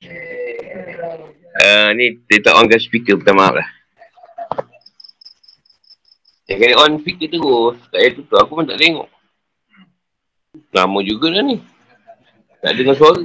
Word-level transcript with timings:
Uh, 0.00 1.92
ni, 1.92 2.16
dia 2.24 2.40
tak 2.40 2.56
on 2.56 2.72
speaker, 2.80 3.20
minta 3.20 3.36
maaf 3.36 3.60
lah. 3.60 3.68
Dia 6.48 6.56
kena 6.56 6.80
on 6.80 6.96
speaker 7.04 7.28
terus. 7.28 7.76
Tak 7.92 8.00
payah 8.00 8.12
tutup, 8.16 8.38
aku 8.40 8.52
pun 8.56 8.66
tak 8.66 8.80
tengok. 8.80 9.08
Lama 10.72 10.98
juga 11.04 11.36
dah 11.36 11.44
ni. 11.44 11.60
Tak 12.64 12.72
dengar 12.76 12.96
suara. 12.96 13.22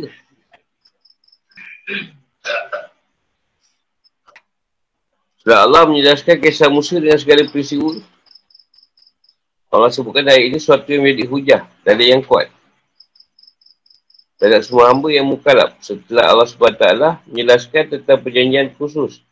Setelah 5.39 5.59
Allah 5.63 5.83
menjelaskan 5.89 6.37
kisah 6.41 6.69
Musa 6.73 6.97
dengan 6.99 7.19
segala 7.21 7.47
peristiwa. 7.47 8.01
Allah 9.71 9.91
sebutkan 9.91 10.25
ayat 10.27 10.49
ini 10.51 10.59
suatu 10.59 10.87
yang 10.87 11.03
menjadi 11.03 11.25
hujah. 11.27 11.61
Dan 11.83 11.99
yang 12.01 12.23
kuat. 12.23 12.54
Terhadap 14.35 14.61
semua 14.67 14.91
hamba 14.91 15.07
yang 15.07 15.27
mukalab. 15.31 15.79
Setelah 15.79 16.35
Allah 16.35 16.47
SWT 16.47 16.85
menjelaskan 17.31 17.83
tentang 17.87 18.19
perjanjian 18.19 18.67
khusus. 18.75 19.23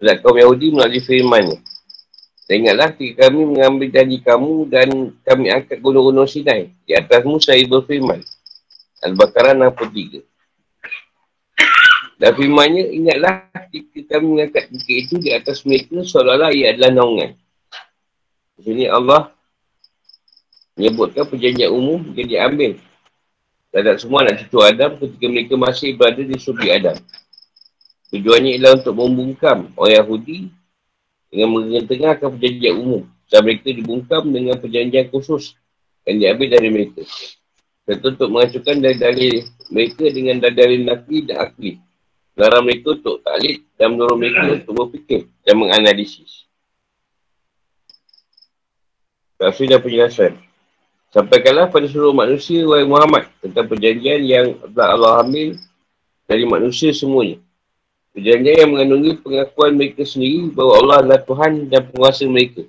Terhadap 0.00 0.24
kaum 0.24 0.40
Yahudi 0.40 0.72
melalui 0.72 1.04
firmannya. 1.04 1.60
Dan 2.48 2.66
ingatlah 2.66 2.88
ketika 2.96 3.28
kami 3.28 3.46
mengambil 3.46 3.88
janji 3.92 4.18
kamu 4.24 4.52
dan 4.72 4.88
kami 5.22 5.52
angkat 5.52 5.78
gunung-gunung 5.78 6.26
Sinai. 6.26 6.72
Di 6.88 6.96
atas 6.96 7.22
Musa 7.22 7.52
ibu 7.52 7.84
firman. 7.84 8.24
Al-Baqarah 9.04 9.54
63. 9.54 10.24
Dan 12.20 12.36
firmannya, 12.36 12.84
ingatlah 12.96 13.48
ketika 13.72 14.16
kami 14.16 14.26
mengangkat 14.36 14.68
bukit 14.72 14.96
itu 15.08 15.14
di 15.20 15.30
atas 15.32 15.64
mereka 15.64 16.00
seolah-olah 16.04 16.52
ia 16.52 16.76
adalah 16.76 16.90
naungan. 16.92 17.32
Di 18.56 18.60
sini 18.60 18.84
Allah 18.88 19.32
menyebutkan 20.76 21.24
perjanjian 21.28 21.72
umum 21.72 22.12
yang 22.12 22.28
diambil 22.28 22.76
terhadap 23.70 23.96
semua 24.02 24.26
anak 24.26 24.44
cucu 24.44 24.58
Adam 24.62 24.98
ketika 24.98 25.26
mereka 25.30 25.54
masih 25.58 25.94
berada 25.94 26.22
di 26.22 26.36
subi 26.38 26.70
Adam. 26.70 26.98
Tujuannya 28.10 28.58
ialah 28.58 28.82
untuk 28.82 28.94
membungkam 28.98 29.70
orang 29.78 29.94
Yahudi 30.02 30.50
dengan 31.30 31.48
mengetengahkan 31.54 32.28
perjanjian 32.34 32.74
umum 32.74 33.02
dan 33.30 33.40
mereka 33.46 33.70
dibungkam 33.70 34.22
dengan 34.34 34.58
perjanjian 34.58 35.06
khusus 35.14 35.54
yang 36.02 36.18
diambil 36.18 36.58
dari 36.58 36.68
mereka. 36.68 37.02
Tentu 37.86 38.06
untuk 38.10 38.28
mengacukan 38.34 38.76
dari-dari 38.82 39.46
mereka 39.70 40.04
dengan 40.10 40.36
dari-dari 40.42 40.76
nakli 40.82 41.18
dan 41.26 41.38
akli 41.46 41.78
Melarang 42.40 42.64
mereka 42.64 42.96
untuk 42.96 43.20
taklid 43.20 43.68
dan 43.76 43.92
mendorong 43.92 44.16
mereka 44.16 44.40
untuk 44.48 44.72
berfikir 44.72 45.28
dan 45.44 45.60
menganalisis. 45.60 46.48
Tafsir 49.36 49.68
dan 49.68 49.80
penjelasan. 49.84 50.32
Sampaikanlah 51.10 51.74
pada 51.74 51.90
seluruh 51.90 52.14
manusia, 52.14 52.62
wahai 52.66 52.86
Muhammad, 52.86 53.26
tentang 53.42 53.66
perjanjian 53.66 54.20
yang 54.22 54.46
telah 54.70 54.94
Allah 54.94 55.12
ambil 55.26 55.58
dari 56.30 56.44
manusia 56.46 56.94
semuanya. 56.94 57.42
Perjanjian 58.14 58.66
yang 58.66 58.70
mengandungi 58.70 59.18
pengakuan 59.18 59.74
mereka 59.74 60.06
sendiri 60.06 60.54
bahawa 60.54 60.72
Allah 60.78 60.96
adalah 61.02 61.20
Tuhan 61.26 61.52
dan 61.66 61.82
penguasa 61.90 62.22
mereka. 62.30 62.62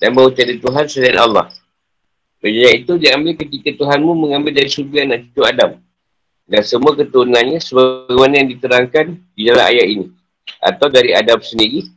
Dan 0.00 0.16
bahawa 0.16 0.28
tiada 0.32 0.54
Tuhan 0.56 0.84
selain 0.88 1.18
Allah. 1.20 1.52
Perjanjian 2.40 2.74
itu 2.80 2.92
diambil 2.96 3.32
ketika 3.36 3.68
Tuhanmu 3.76 4.12
mengambil 4.16 4.56
dari 4.56 4.72
surga 4.72 5.04
anak 5.04 5.28
cucu 5.28 5.44
Adam 5.44 5.70
dan 6.46 6.62
semua 6.62 6.94
keturunannya 6.94 7.58
sebagaimana 7.58 8.34
yang 8.38 8.48
diterangkan 8.54 9.06
di 9.34 9.42
dalam 9.50 9.66
ayat 9.66 9.86
ini 9.90 10.06
atau 10.62 10.86
dari 10.86 11.10
Adam 11.10 11.42
sendiri 11.42 11.90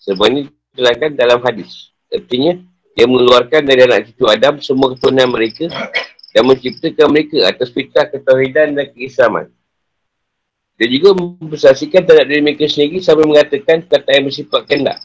sebagaimana 0.00 0.48
diterangkan 0.72 1.10
dalam 1.12 1.38
hadis 1.44 1.92
artinya 2.08 2.56
dia 2.96 3.04
mengeluarkan 3.04 3.60
dari 3.62 3.84
anak 3.84 4.08
cucu 4.10 4.24
Adam 4.24 4.58
semua 4.64 4.96
keturunan 4.96 5.28
mereka 5.28 5.68
dan 6.32 6.42
menciptakan 6.48 7.06
mereka 7.12 7.36
atas 7.44 7.68
fitrah 7.68 8.08
ketauhidan 8.08 8.72
dan 8.72 8.88
keislaman 8.90 9.52
dia 10.76 10.88
juga 10.88 11.16
mempersaksikan 11.16 12.04
terhadap 12.04 12.26
diri 12.32 12.40
mereka 12.40 12.64
sendiri 12.64 13.04
sambil 13.04 13.28
mengatakan 13.28 13.84
kata 13.84 14.08
yang 14.16 14.24
bersifat 14.24 14.62
kendak 14.64 14.98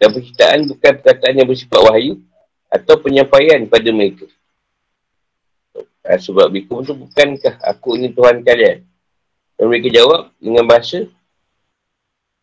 dan 0.00 0.08
penciptaan 0.12 0.58
bukan 0.64 0.92
perkataan 1.04 1.34
yang 1.36 1.48
bersifat 1.48 1.80
wahyu 1.84 2.24
atau 2.72 2.96
penyampaian 2.96 3.60
pada 3.68 3.88
mereka 3.92 4.26
Ha, 6.06 6.22
sebab 6.22 6.54
bikum 6.54 6.86
tu 6.86 6.94
bukankah 6.94 7.58
aku 7.66 7.98
ini 7.98 8.14
Tuhan 8.14 8.46
kalian? 8.46 8.86
Dan 9.58 9.64
mereka 9.66 9.90
jawab 9.90 10.30
dengan 10.38 10.62
bahasa 10.62 11.02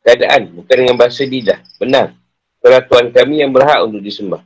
keadaan, 0.04 0.52
bukan 0.52 0.76
dengan 0.84 0.96
bahasa 1.00 1.24
lidah. 1.24 1.64
Benar. 1.80 2.12
Kalau 2.60 2.80
Tuhan 2.92 3.08
kami 3.16 3.40
yang 3.40 3.56
berhak 3.56 3.80
untuk 3.88 4.04
disembah. 4.04 4.44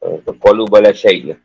Kalau 0.00 0.64
ha, 0.66 0.70
balas 0.70 0.96
syahid 0.96 1.34
lah. 1.34 1.38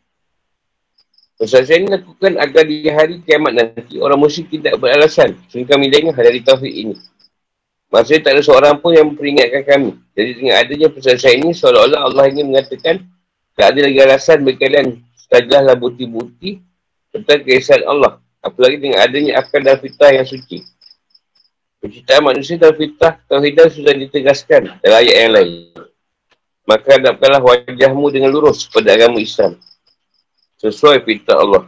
Pesan 1.42 1.66
ini 1.66 1.90
lakukan 1.90 2.38
agar 2.38 2.64
di 2.70 2.86
hari 2.86 3.18
kiamat 3.26 3.58
nanti 3.58 3.98
orang 3.98 4.22
musyrik 4.22 4.54
tidak 4.54 4.78
beralasan. 4.78 5.34
Sehingga 5.50 5.74
kami 5.74 5.90
dengar 5.90 6.14
dari 6.14 6.46
taufik 6.46 6.70
ini. 6.70 6.94
Maksudnya 7.90 8.30
tak 8.30 8.32
ada 8.38 8.42
seorang 8.46 8.76
pun 8.78 8.94
yang 8.94 9.10
memperingatkan 9.10 9.64
kami. 9.66 9.92
Jadi 10.14 10.32
dengan 10.38 10.56
adanya 10.62 10.88
pesan 10.94 11.18
ini 11.18 11.50
seolah-olah 11.50 12.00
Allah 12.06 12.24
ingin 12.30 12.54
mengatakan 12.54 13.04
tak 13.58 13.74
ada 13.74 13.80
lagi 13.90 14.00
alasan 14.00 14.38
bagi 14.46 14.60
kalian 14.62 14.88
Tajahlah 15.32 15.80
bukti-bukti 15.80 16.60
tentang 17.10 17.40
keesaan 17.48 17.88
Allah. 17.88 18.20
Apalagi 18.44 18.84
dengan 18.84 19.00
adanya 19.00 19.40
akal 19.40 19.64
dan 19.64 19.80
fitrah 19.80 20.12
yang 20.12 20.28
suci. 20.28 20.60
Penciptaan 21.80 22.22
manusia 22.22 22.60
dan 22.60 22.76
fitrah 22.76 23.16
tauhidah 23.32 23.72
sudah 23.72 23.96
ditegaskan 23.96 24.78
dalam 24.84 24.98
ayat 25.00 25.16
yang 25.16 25.32
lain. 25.32 25.52
Maka 26.66 26.98
hadapkanlah 26.98 27.42
wajahmu 27.42 28.08
dengan 28.14 28.30
lurus 28.30 28.70
pada 28.70 28.94
agama 28.94 29.18
Islam. 29.18 29.58
Sesuai 30.62 31.02
fitrah 31.02 31.42
Allah. 31.42 31.64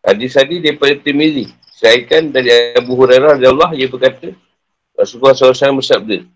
Hadis 0.00 0.38
tadi 0.38 0.62
daripada 0.62 0.94
Tirmizi. 0.96 1.50
Syaitan 1.74 2.28
dari 2.28 2.76
Abu 2.76 2.92
Hurairah 2.94 3.40
dan 3.40 3.56
Allah 3.56 3.72
ia 3.72 3.88
berkata 3.88 4.36
Rasulullah 4.92 5.32
SAW 5.32 5.80
bersabda 5.80 6.28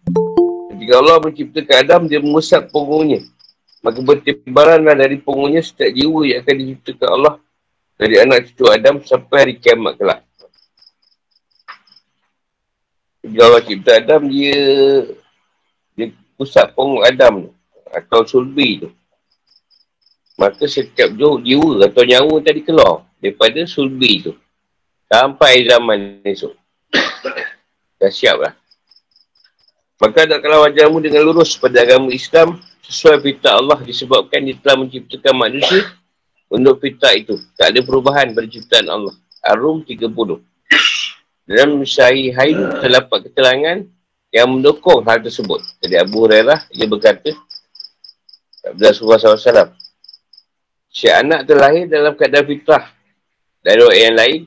Ketika 0.72 0.94
Allah 0.96 1.20
menciptakan 1.20 1.76
Adam, 1.84 2.00
dia 2.08 2.16
mengusap 2.16 2.72
punggungnya 2.72 3.28
Maka 3.84 4.00
bertimbaranlah 4.00 4.96
dari 4.96 5.20
punggungnya 5.20 5.60
setiap 5.60 5.92
jiwa 5.92 6.24
yang 6.24 6.40
akan 6.40 6.54
diciptakan 6.56 7.08
Allah 7.12 7.34
dari 7.94 8.18
anak 8.18 8.50
cucu 8.50 8.64
Adam 8.66 8.98
sampai 9.06 9.36
hari 9.38 9.54
kiamat 9.58 9.94
kelak. 9.94 10.20
Bila 13.24 13.42
Allah 13.48 13.62
cipta 13.64 13.90
Adam, 13.96 14.28
dia 14.28 14.52
dia 14.52 15.23
pusat 16.34 16.74
punggung 16.74 17.02
Adam 17.06 17.50
atau 17.90 18.26
sulbi 18.26 18.82
tu. 18.82 18.88
Maka 20.34 20.66
setiap 20.66 21.14
jiwa 21.14 21.86
atau 21.86 22.02
nyawa 22.02 22.42
tadi 22.42 22.66
keluar 22.66 23.06
daripada 23.22 23.62
sulbi 23.70 24.26
tu. 24.26 24.32
Sampai 25.06 25.62
zaman 25.62 26.26
esok. 26.26 26.54
Dah 28.02 28.10
siap 28.10 28.42
lah. 28.42 28.52
Maka 30.02 30.26
kalau 30.42 30.66
wajahmu 30.66 30.98
dengan 30.98 31.22
lurus 31.22 31.54
pada 31.54 31.86
agama 31.86 32.10
Islam, 32.10 32.58
sesuai 32.82 33.22
fitrah 33.22 33.62
Allah 33.62 33.78
disebabkan 33.80 34.42
dia 34.42 34.58
telah 34.58 34.82
menciptakan 34.82 35.34
manusia 35.38 35.86
untuk 36.50 36.82
fitrah 36.82 37.14
itu. 37.14 37.38
Tak 37.54 37.72
ada 37.72 37.80
perubahan 37.86 38.34
pada 38.34 38.46
ciptaan 38.50 38.90
Allah. 38.90 39.14
Ar-Rum 39.40 39.86
30. 39.86 40.10
Dalam 41.44 41.84
Syahihain 41.84 42.58
terdapat 42.80 43.30
keterangan 43.30 43.84
yang 44.34 44.50
mendukung 44.50 45.06
hal 45.06 45.22
tersebut. 45.22 45.62
Jadi 45.78 45.94
Abu 45.94 46.26
Hurairah 46.26 46.66
dia 46.74 46.90
berkata 46.90 47.30
Abdullah 48.66 48.90
Rasulullah 48.90 49.20
SAW 49.22 49.70
Si 50.90 51.06
anak 51.06 51.46
terlahir 51.46 51.86
dalam 51.86 52.18
keadaan 52.18 52.42
fitrah 52.42 52.90
dari 53.62 53.78
orang 53.82 54.02
yang 54.02 54.16
lain 54.18 54.40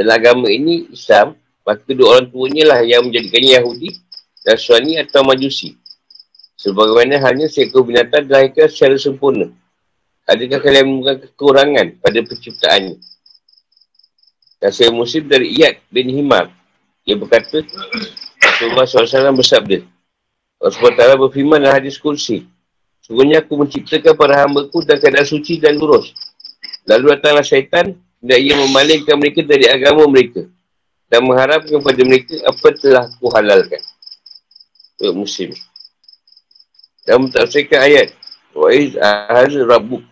dalam 0.00 0.14
agama 0.16 0.46
ini 0.48 0.88
Islam 0.88 1.36
maka 1.62 1.84
kedua 1.84 2.16
orang 2.16 2.32
tuanya 2.32 2.72
lah 2.72 2.80
yang 2.80 3.04
menjadikannya 3.04 3.60
Yahudi 3.60 3.90
dan 4.42 4.56
suami 4.56 4.96
atau 4.96 5.22
Majusi 5.22 5.76
Sebagaimana 6.62 7.18
hanya 7.26 7.50
seekor 7.50 7.82
binatang 7.82 8.30
dilahirkan 8.30 8.70
secara 8.70 8.94
sempurna. 8.94 9.50
Adakah 10.30 10.62
kalian 10.62 10.86
menemukan 10.86 11.16
kekurangan 11.26 11.98
pada 11.98 12.18
penciptaannya? 12.22 13.02
Dan 14.62 14.70
saya 14.70 14.94
muslim 14.94 15.26
dari 15.26 15.58
Iyad 15.58 15.82
bin 15.90 16.06
Himar. 16.06 16.54
Dia 17.02 17.18
berkata, 17.18 17.66
Rasulullah 18.70 18.86
SAW 18.86 19.34
bersabda, 19.34 19.78
Rasulullah 20.62 20.94
SWT 20.94 21.22
berfirman 21.26 21.58
dalam 21.58 21.74
hadis 21.82 21.98
kursi. 21.98 22.46
Sungguhnya 23.02 23.42
aku 23.42 23.58
menciptakan 23.58 24.14
para 24.14 24.46
hamba 24.46 24.70
ku 24.70 24.78
dan 24.86 25.02
keadaan 25.02 25.26
suci 25.26 25.58
dan 25.58 25.74
lurus. 25.74 26.14
Lalu 26.86 27.18
datanglah 27.18 27.42
syaitan 27.42 27.98
dan 28.22 28.38
ia 28.38 28.54
memalingkan 28.54 29.18
mereka 29.18 29.42
dari 29.42 29.66
agama 29.66 30.06
mereka. 30.06 30.46
Dan 31.10 31.26
mengharapkan 31.26 31.82
kepada 31.82 32.02
mereka 32.06 32.34
apa 32.46 32.68
telah 32.78 33.04
ku 33.18 33.26
halalkan. 33.34 33.82
Untuk 35.02 35.26
muslim 35.26 35.50
dan 37.02 37.18
mentafsirkan 37.26 37.82
ayat 37.82 38.14
Wa'iz 38.54 38.94
ahal 38.94 39.50
rabbuk 39.66 40.02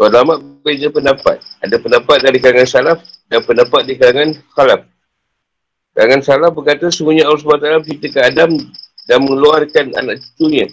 Ulama 0.00 0.40
berbeza 0.40 0.88
pendapat 0.92 1.40
Ada 1.60 1.76
pendapat 1.80 2.18
dari 2.24 2.38
kalangan 2.40 2.68
salaf 2.68 2.98
Dan 3.28 3.44
pendapat 3.44 3.84
di 3.84 3.94
kalangan 4.00 4.32
khalaf 4.56 4.80
Kalangan 5.96 6.20
salaf 6.20 6.52
berkata 6.52 6.92
Semuanya 6.92 7.26
Allah 7.26 7.40
SWT 7.40 7.88
menciptakan 7.88 8.22
Adam 8.28 8.50
Dan 9.08 9.18
mengeluarkan 9.24 9.96
anak 9.96 10.20
cucunya 10.20 10.68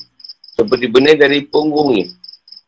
Seperti 0.54 0.92
benar 0.92 1.16
dari 1.16 1.48
punggungnya 1.48 2.12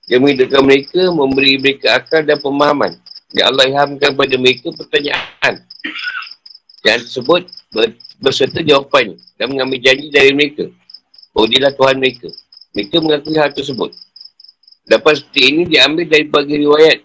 Dia 0.07 0.24
menghidupkan 0.24 0.63
mereka 0.63 1.12
Memberi 1.12 1.60
mereka 1.60 2.00
akal 2.00 2.24
dan 2.24 2.40
pemahaman 2.40 2.96
Ya 3.36 3.52
Allah 3.52 3.68
ilhamkan 3.68 4.16
kepada 4.16 4.36
mereka 4.40 4.72
pertanyaan. 4.72 5.54
Yang 6.88 7.12
tersebut 7.12 7.52
ber, 7.75 7.92
berserta 8.24 8.63
jawapannya 8.63 9.19
dan 9.36 9.51
mengambil 9.51 9.84
janji 9.84 10.08
dari 10.08 10.31
mereka. 10.31 10.72
Oh, 11.36 11.44
dialah 11.44 11.75
Tuhan 11.75 12.00
mereka. 12.00 12.31
Mereka 12.72 12.96
mengakui 13.04 13.36
hal 13.36 13.51
tersebut. 13.51 13.92
Dapat 14.88 15.19
seperti 15.19 15.42
ini 15.51 15.62
diambil 15.68 16.08
dari 16.08 16.25
bagi 16.31 16.56
riwayat. 16.63 17.00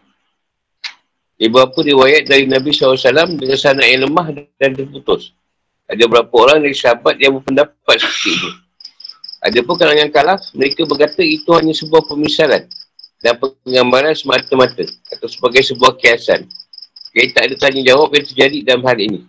Di 1.35 1.49
beberapa 1.51 1.83
riwayat 1.83 2.31
dari 2.31 2.47
Nabi 2.47 2.71
SAW 2.71 3.35
dengan 3.35 3.59
sana 3.59 3.83
yang 3.83 4.07
lemah 4.07 4.31
dan 4.61 4.71
terputus. 4.77 5.35
Ada 5.91 6.07
beberapa 6.07 6.35
orang 6.47 6.63
dari 6.63 6.77
sahabat 6.79 7.19
yang 7.19 7.43
berpendapat 7.43 7.97
seperti 7.99 8.31
itu. 8.39 8.51
Ada 9.43 9.59
pun 9.67 9.75
kalangan 9.75 10.09
kalah, 10.15 10.39
mereka 10.55 10.87
berkata 10.87 11.25
itu 11.27 11.51
hanya 11.57 11.75
sebuah 11.75 12.07
pemisalan 12.07 12.69
dan 13.21 13.35
penggambaran 13.37 14.15
semata-mata 14.15 14.87
atau 14.87 15.27
sebagai 15.27 15.67
sebuah 15.67 15.99
kiasan. 15.99 16.47
Jadi 17.11 17.29
tak 17.35 17.43
ada 17.51 17.55
tanya-jawab 17.59 18.15
yang 18.15 18.25
terjadi 18.25 18.59
dalam 18.63 18.83
hal 18.87 18.99
ini. 19.03 19.21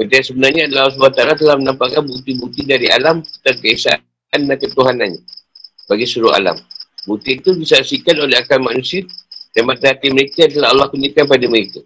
Kemudian 0.00 0.24
sebenarnya 0.24 0.62
adalah 0.64 0.88
Allah 0.88 1.12
SWT 1.12 1.44
telah 1.44 1.56
menampakkan 1.60 2.02
bukti-bukti 2.08 2.64
dari 2.64 2.88
alam 2.88 3.20
tentang 3.20 3.60
keesaan 3.60 4.00
dan 4.32 4.56
ketuhanannya 4.56 5.20
bagi 5.84 6.06
seluruh 6.08 6.32
alam. 6.32 6.56
Bukti 7.04 7.36
itu 7.36 7.52
disaksikan 7.52 8.16
oleh 8.16 8.40
akal 8.40 8.62
manusia 8.64 9.04
dan 9.52 9.68
mata 9.68 9.92
hati 9.92 10.08
mereka 10.08 10.48
adalah 10.48 10.72
Allah 10.72 10.86
kuningkan 10.88 11.28
pada 11.28 11.44
mereka. 11.44 11.84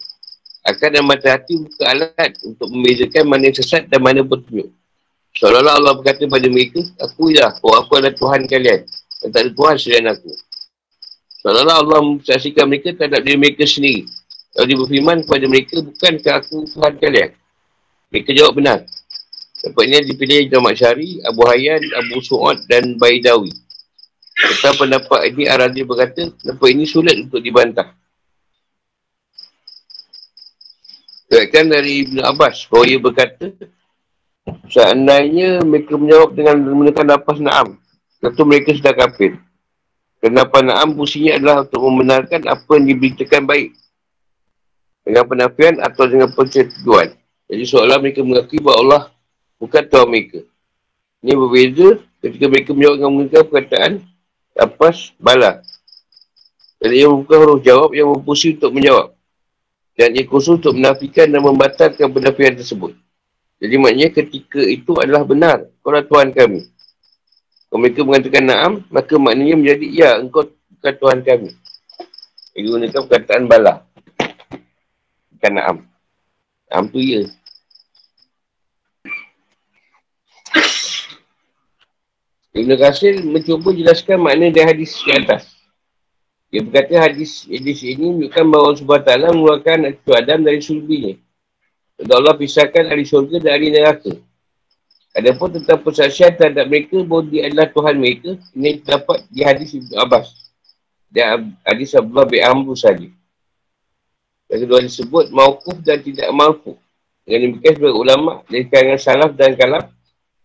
Akal 0.65 0.97
dan 0.97 1.05
mata 1.05 1.29
hati 1.29 1.61
buka 1.61 1.85
alat 1.93 2.41
untuk 2.41 2.73
membezakan 2.73 3.29
mana 3.29 3.53
yang 3.53 3.57
sesat 3.61 3.85
dan 3.85 4.01
mana 4.01 4.25
bertunjuk. 4.25 4.73
Seolah-olah 5.37 5.77
Allah 5.77 5.93
berkata 5.93 6.25
pada 6.25 6.49
mereka, 6.49 6.81
aku 7.05 7.37
ya, 7.37 7.53
oh 7.61 7.77
aku 7.77 8.01
adalah 8.01 8.17
Tuhan 8.17 8.49
kalian. 8.49 8.81
Dan 9.21 9.29
tak 9.29 9.41
ada 9.45 9.51
Tuhan 9.53 9.75
selain 9.77 10.07
aku. 10.09 10.33
Seolah-olah 11.45 11.77
Allah 11.85 11.99
mempersaksikan 12.01 12.65
mereka 12.65 12.97
terhadap 12.97 13.21
diri 13.21 13.37
mereka 13.37 13.69
sendiri. 13.69 14.09
Kalau 14.57 14.65
dia 14.71 14.79
berfirman 14.81 15.17
kepada 15.29 15.45
mereka, 15.51 15.77
bukankah 15.85 16.35
aku 16.41 16.57
Tuhan 16.71 16.93
kalian? 16.97 17.31
Mereka 18.15 18.31
jawab 18.33 18.55
benar. 18.57 18.79
Sepatutnya 19.59 20.01
dipilih 20.01 20.49
Jamak 20.49 20.81
Syari, 20.81 21.21
Abu 21.27 21.45
Hayyan, 21.45 21.83
Abu 21.99 22.23
Su'ad 22.25 22.63
dan 22.71 22.97
Baidawi. 22.97 23.51
Serta 24.35 24.81
pendapat 24.81 25.35
ini 25.35 25.45
Aradi 25.51 25.83
berkata, 25.83 26.31
pendapat 26.41 26.69
ini 26.73 26.85
sulit 26.87 27.17
untuk 27.21 27.43
dibantah. 27.43 27.91
Kaitan 31.25 31.73
dari 31.73 32.05
Ibn 32.05 32.21
Abbas, 32.21 32.69
bahawa 32.69 32.85
ia 32.85 32.99
berkata, 33.00 33.49
seandainya 34.69 35.65
mereka 35.65 35.97
menjawab 35.97 36.37
dengan 36.37 36.61
menggunakan 36.61 37.17
lapas 37.17 37.41
na'am, 37.41 37.81
tentu 38.21 38.43
mereka 38.44 38.76
sudah 38.76 38.93
kafir. 38.93 39.41
Kenapa 40.21 40.61
na'am 40.61 40.97
fungsinya 40.97 41.37
adalah 41.37 41.56
untuk 41.65 41.81
membenarkan 41.85 42.49
apa 42.49 42.71
yang 42.76 42.87
diberitakan 42.93 43.44
baik. 43.44 43.76
Dengan 45.05 45.25
penafian 45.29 45.75
atau 45.85 46.05
dengan 46.09 46.32
pencetuan. 46.32 47.12
Jadi 47.44 47.65
seolah 47.69 48.00
mereka 48.00 48.25
mengakui 48.25 48.56
bahawa 48.56 48.79
Allah 48.81 49.03
bukan 49.61 49.85
Tuhan 49.85 50.09
mereka. 50.09 50.41
Ini 51.25 51.32
berbeza 51.37 51.88
ketika 52.25 52.47
mereka 52.49 52.70
menjawab 52.73 52.94
dengan 53.00 53.11
menggunakan 53.12 53.44
perkataan 53.49 53.93
lapas 54.56 55.12
bala. 55.20 55.61
Jadi 56.85 56.94
ia 57.00 57.09
bukan 57.09 57.37
huruf 57.41 57.61
jawab 57.65 57.91
yang 57.97 58.12
berfungsi 58.12 58.61
untuk 58.61 58.77
menjawab. 58.77 59.14
Dan 59.94 60.11
ia 60.19 60.26
khusus 60.26 60.58
untuk 60.58 60.75
menafikan 60.75 61.31
dan 61.31 61.38
membatalkan 61.38 62.11
penafian 62.11 62.58
tersebut. 62.58 62.99
Jadi 63.62 63.75
maknanya 63.79 64.11
ketika 64.11 64.58
itu 64.58 64.93
adalah 64.99 65.23
benar. 65.23 65.70
Kau 65.81 65.94
Tuhan 65.94 66.35
kami. 66.35 66.67
Kalau 67.70 67.79
mereka 67.79 68.00
mengatakan 68.02 68.44
na'am, 68.46 68.73
maka 68.91 69.14
maknanya 69.19 69.55
menjadi, 69.55 69.87
ya, 69.91 70.11
engkau 70.19 70.50
bukan 70.50 70.94
Tuhan 70.99 71.19
kami. 71.23 71.50
Dia 72.55 72.61
gunakan 72.70 73.02
perkataan 73.06 73.44
bala. 73.50 73.82
Bukan 75.35 75.52
na'am. 75.55 75.76
Na'am 76.70 76.85
tu 76.91 76.99
ya. 77.02 77.26
Ibn 82.55 82.70
Qasir 82.79 83.19
mencuba 83.26 83.75
jelaskan 83.75 84.23
makna 84.23 84.55
dari 84.55 84.67
hadis 84.70 84.94
di 85.02 85.11
atas. 85.11 85.54
Dia 86.55 86.62
berkata 86.62 87.11
hadis, 87.11 87.51
hadis 87.51 87.83
ini 87.83 88.15
menunjukkan 88.15 88.45
bahawa 88.47 88.65
Allah 88.71 88.79
SWT 88.79 89.11
mengeluarkan 89.35 89.77
Nabi 89.91 90.11
Adam 90.15 90.39
dari 90.47 90.61
sulbinya. 90.62 91.12
Dan 91.99 92.06
Allah 92.15 92.35
pisahkan 92.39 92.95
ahli 92.95 93.03
syurga 93.03 93.43
dari 93.43 93.75
neraka. 93.75 94.15
Adapun 95.19 95.51
tentang 95.51 95.83
persaksian 95.83 96.39
terhadap 96.39 96.71
mereka 96.71 97.03
bahawa 97.03 97.27
dia 97.27 97.51
adalah 97.51 97.67
Tuhan 97.75 97.95
mereka, 97.99 98.39
ini 98.55 98.79
terdapat 98.79 99.27
di 99.35 99.43
hadis 99.43 99.75
Ibn 99.75 99.99
Abbas. 100.06 100.27
Dan 101.11 101.59
hadis 101.67 101.91
Abdullah 101.99 102.27
bin 102.31 102.47
Amru 102.47 102.79
saja. 102.79 103.11
Yang 104.47 104.61
kedua 104.71 104.79
disebut 104.79 105.35
mawkuf 105.35 105.83
dan 105.83 106.06
tidak 106.06 106.31
mampu. 106.31 106.79
Dengan 107.27 107.51
demikian 107.51 107.83
sebagai 107.83 107.99
ulama 107.99 108.47
dari 108.47 108.71
kalangan 108.71 109.01
salaf 109.03 109.31
dan 109.35 109.59
kalaf 109.59 109.91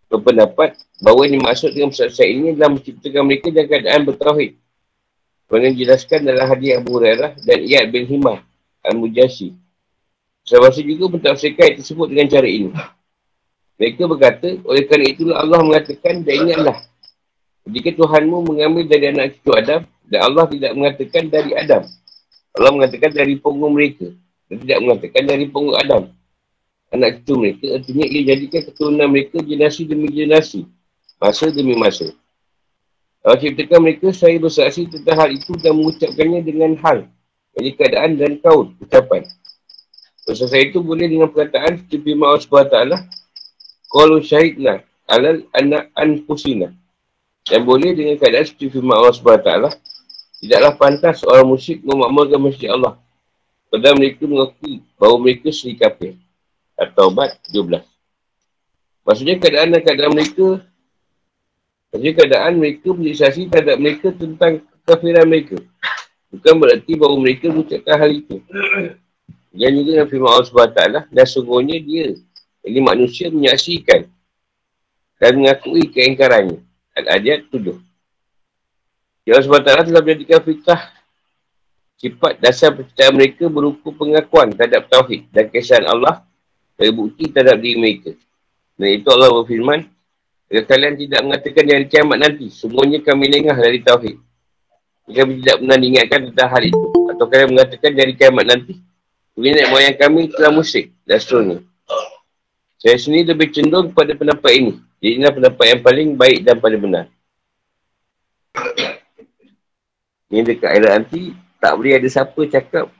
berpendapat 0.09 0.73
bahawa 1.06 1.21
ini 1.29 1.38
maksud 1.38 1.69
dengan 1.69 1.94
persaksian 1.94 2.29
ini 2.33 2.57
adalah 2.57 2.73
menciptakan 2.73 3.23
mereka 3.29 3.53
dalam 3.53 3.69
keadaan 3.69 4.01
bertauhid. 4.09 4.57
Dengan 5.49 5.73
jelaskan 5.73 6.29
dalam 6.29 6.45
hadis 6.45 6.77
Abu 6.77 7.01
Hurairah 7.01 7.41
dan 7.41 7.57
Iyad 7.65 7.89
bin 7.89 8.05
Himah 8.05 8.45
Al-Mujasi. 8.85 9.57
Sebab 10.45 10.73
juga 10.77 11.05
mentafsirkan 11.17 11.81
tersebut 11.81 12.09
dengan 12.09 12.29
cara 12.29 12.45
ini. 12.45 12.69
Mereka 13.81 14.05
berkata, 14.05 14.59
oleh 14.67 14.83
kerana 14.85 15.05
itulah 15.09 15.35
Allah 15.41 15.59
mengatakan 15.65 16.21
dan 16.21 16.35
ingatlah. 16.45 16.77
Jika 17.69 17.95
Tuhanmu 17.95 18.49
mengambil 18.49 18.89
dari 18.89 19.13
anak 19.13 19.39
cucu 19.39 19.51
Adam 19.55 19.81
dan 20.09 20.19
Allah 20.25 20.45
tidak 20.49 20.71
mengatakan 20.73 21.23
dari 21.29 21.51
Adam. 21.53 21.83
Allah 22.57 22.71
mengatakan 22.73 23.11
dari 23.13 23.37
punggung 23.37 23.77
mereka 23.77 24.09
dan 24.49 24.57
tidak 24.65 24.77
mengatakan 24.81 25.23
dari 25.29 25.45
punggung 25.47 25.77
Adam. 25.77 26.03
Anak 26.89 27.21
cucu 27.21 27.33
mereka 27.37 27.65
artinya 27.77 28.05
ia 28.09 28.21
jadikan 28.33 28.61
keturunan 28.67 29.07
mereka 29.07 29.37
generasi 29.45 29.81
demi 29.85 30.09
generasi. 30.09 30.65
Masa 31.21 31.53
demi 31.53 31.77
masa. 31.77 32.09
Allah 33.29 33.45
ciptakan 33.45 33.85
mereka 33.85 34.09
saya 34.09 34.41
bersaksi 34.41 34.89
tentang 34.89 35.21
hal 35.21 35.29
itu 35.29 35.53
dan 35.61 35.77
mengucapkannya 35.77 36.41
dengan 36.41 36.73
hal. 36.81 37.05
Jadi 37.53 37.69
keadaan 37.77 38.17
dan 38.17 38.41
kaun 38.41 38.73
ucapan. 38.81 39.21
Proses 40.25 40.49
itu 40.49 40.81
boleh 40.81 41.05
dengan 41.05 41.29
perkataan 41.29 41.77
seperti 41.77 42.17
Allah 42.17 42.41
SWT 42.41 42.77
Qalu 43.93 44.17
syahidna 44.25 44.81
alal 45.05 45.45
anak 45.53 45.93
anfusina. 45.93 46.73
Dan 47.45 47.69
boleh 47.69 47.93
dengan 47.93 48.17
keadaan 48.17 48.49
seperti 48.49 48.81
Allah 48.81 49.13
SWT. 49.13 49.51
Tidaklah 50.41 50.73
pantas 50.81 51.21
orang 51.21 51.53
musyrik 51.53 51.85
memakmurkan 51.85 52.41
masjid 52.41 52.73
Allah. 52.73 52.97
Padahal 53.69 53.93
mereka 53.93 54.25
mengakui 54.25 54.81
bahawa 54.97 55.21
mereka 55.21 55.54
seri 55.54 55.77
kafir. 55.77 56.18
At-Taubat 56.81 57.45
17. 57.54 57.85
Maksudnya 59.06 59.37
keadaan 59.37 59.69
dan 59.77 59.81
keadaan 59.85 60.18
mereka 60.18 60.65
Maksudnya 61.89 62.11
keadaan 62.13 62.53
mereka 62.61 62.93
menjelaskan 62.93 63.49
terhadap 63.49 63.77
mereka 63.81 64.07
tentang 64.13 64.61
kekafiran 64.61 65.25
mereka. 65.25 65.57
Bukan 66.29 66.53
berarti 66.61 66.91
bahawa 66.93 67.15
mereka 67.17 67.45
mengucapkan 67.49 67.95
hal 67.97 68.11
itu. 68.13 68.37
Yang 69.49 69.73
juga 69.81 69.89
dengan 69.97 70.07
firman 70.13 70.29
Allah 70.29 70.45
SWT 70.45 70.81
dan 71.09 71.25
sungguhnya 71.25 71.77
dia 71.81 72.13
jadi 72.61 72.79
manusia 72.85 73.33
menyaksikan 73.33 74.05
dan 75.17 75.31
mengakui 75.33 75.89
keingkarannya. 75.89 76.61
Al-Adiyat 76.93 77.49
tuduh. 77.49 77.81
Ya 79.25 79.41
Allah 79.41 79.49
SWT 79.49 79.89
telah 79.89 80.01
menjadikan 80.05 80.39
fitah 80.45 80.81
sifat 81.99 82.39
dasar 82.39 82.71
percayaan 82.77 83.17
mereka 83.17 83.49
berupa 83.49 83.91
pengakuan 83.91 84.53
terhadap 84.53 84.87
Tauhid 84.87 85.27
dan 85.33 85.49
kesan 85.49 85.83
Allah 85.89 86.23
dari 86.79 86.93
bukti 86.93 87.27
terhadap 87.27 87.59
diri 87.59 87.75
mereka. 87.75 88.11
Dan 88.79 88.95
itu 88.95 89.07
Allah 89.11 89.35
berfirman, 89.35 89.83
jika 90.49 90.65
kalian 90.65 90.97
tidak 90.97 91.19
mengatakan 91.21 91.63
dari 91.63 91.85
kiamat 91.85 92.18
nanti, 92.18 92.49
semuanya 92.49 92.99
kami 93.06 93.29
lengah 93.29 93.53
dari 93.53 93.79
Tauhid. 93.85 94.18
Jika 95.06 95.18
kami 95.25 95.33
tidak 95.45 95.56
pernah 95.61 95.77
diingatkan 95.77 96.19
tentang 96.33 96.49
hal 96.49 96.63
itu, 96.65 96.85
atau 97.13 97.25
kalian 97.29 97.49
mengatakan 97.53 97.91
dari 97.94 98.13
kiamat 98.18 98.45
nanti, 98.49 98.73
Kemudian 99.39 99.71
moyang 99.71 99.95
kami 99.95 100.27
telah 100.35 100.51
musyrik 100.51 100.91
dan 101.07 101.15
seterusnya. 101.15 101.63
Saya 102.75 102.99
sendiri 102.99 103.31
lebih 103.31 103.56
cenderung 103.56 103.87
kepada 103.87 104.11
pendapat 104.11 104.51
ini. 104.51 104.73
Jadi 104.99 105.15
inilah 105.15 105.31
pendapat 105.31 105.65
yang 105.71 105.79
paling 105.79 106.09
baik 106.19 106.39
dan 106.44 106.56
paling 106.59 106.81
benar. 106.83 107.06
Ini 110.27 110.44
dekat 110.44 110.75
akhirat 110.75 110.91
nanti, 110.91 111.31
tak 111.56 111.71
boleh 111.71 111.95
ada 111.95 112.07
siapa 112.11 112.41
cakap 112.51 112.91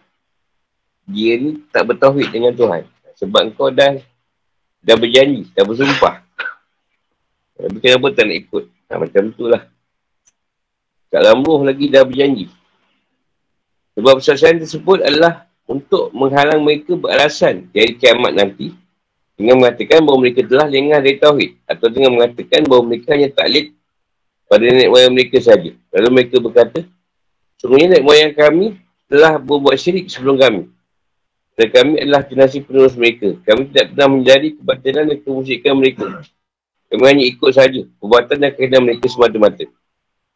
dia 1.12 1.36
ni 1.36 1.60
tak 1.76 1.92
bertauhid 1.92 2.32
dengan 2.32 2.56
Tuhan. 2.56 2.88
Sebab 3.20 3.52
kau 3.60 3.68
dah 3.68 4.00
dah 4.80 4.96
berjanji, 4.96 5.44
dah 5.52 5.68
bersumpah. 5.68 6.24
Tapi 7.60 7.78
kenapa 7.84 8.08
tak 8.16 8.24
nak 8.32 8.38
ikut? 8.40 8.64
Ha, 8.88 8.92
macam 8.96 9.24
tu 9.36 9.46
lah. 9.52 9.68
Kat 11.12 11.22
lambuh 11.28 11.60
lagi 11.68 11.92
dah 11.92 12.08
berjanji. 12.08 12.48
Sebab 14.00 14.24
persaksian 14.24 14.64
tersebut 14.64 15.04
adalah 15.04 15.52
untuk 15.68 16.16
menghalang 16.16 16.64
mereka 16.64 16.96
beralasan 16.96 17.68
dari 17.76 18.00
kiamat 18.00 18.32
nanti 18.32 18.72
dengan 19.36 19.60
mengatakan 19.60 20.02
bahawa 20.08 20.20
mereka 20.24 20.42
telah 20.48 20.68
lengah 20.72 21.00
dari 21.04 21.18
Tauhid. 21.20 21.52
Atau 21.68 21.92
dengan 21.92 22.16
mengatakan 22.16 22.64
bahawa 22.64 22.84
mereka 22.88 23.12
hanya 23.12 23.28
taklid 23.28 23.76
pada 24.48 24.64
nenek 24.64 24.88
moyang 24.88 25.14
mereka 25.14 25.38
saja. 25.44 25.72
Lalu 25.92 26.10
mereka 26.16 26.36
berkata, 26.40 26.80
Sungguhnya 27.60 28.00
nenek 28.00 28.08
moyang 28.08 28.32
kami 28.32 28.80
telah 29.12 29.36
berbuat 29.36 29.76
syirik 29.76 30.08
sebelum 30.08 30.40
kami. 30.40 30.64
Dan 31.60 31.68
kami 31.76 31.94
adalah 32.00 32.24
generasi 32.24 32.64
penerus 32.64 32.96
mereka. 32.96 33.36
Kami 33.44 33.68
tidak 33.68 33.92
pernah 33.92 34.10
menjadi 34.16 34.48
kebatilan 34.56 35.04
dan 35.12 35.18
kemusikan 35.20 35.74
mereka. 35.76 36.08
Kami 36.90 37.04
hanya 37.06 37.24
ikut 37.26 37.50
sahaja 37.54 37.86
perbuatan 38.02 38.38
dan 38.42 38.52
keadaan 38.58 38.84
mereka 38.90 39.06
semata-mata. 39.06 39.66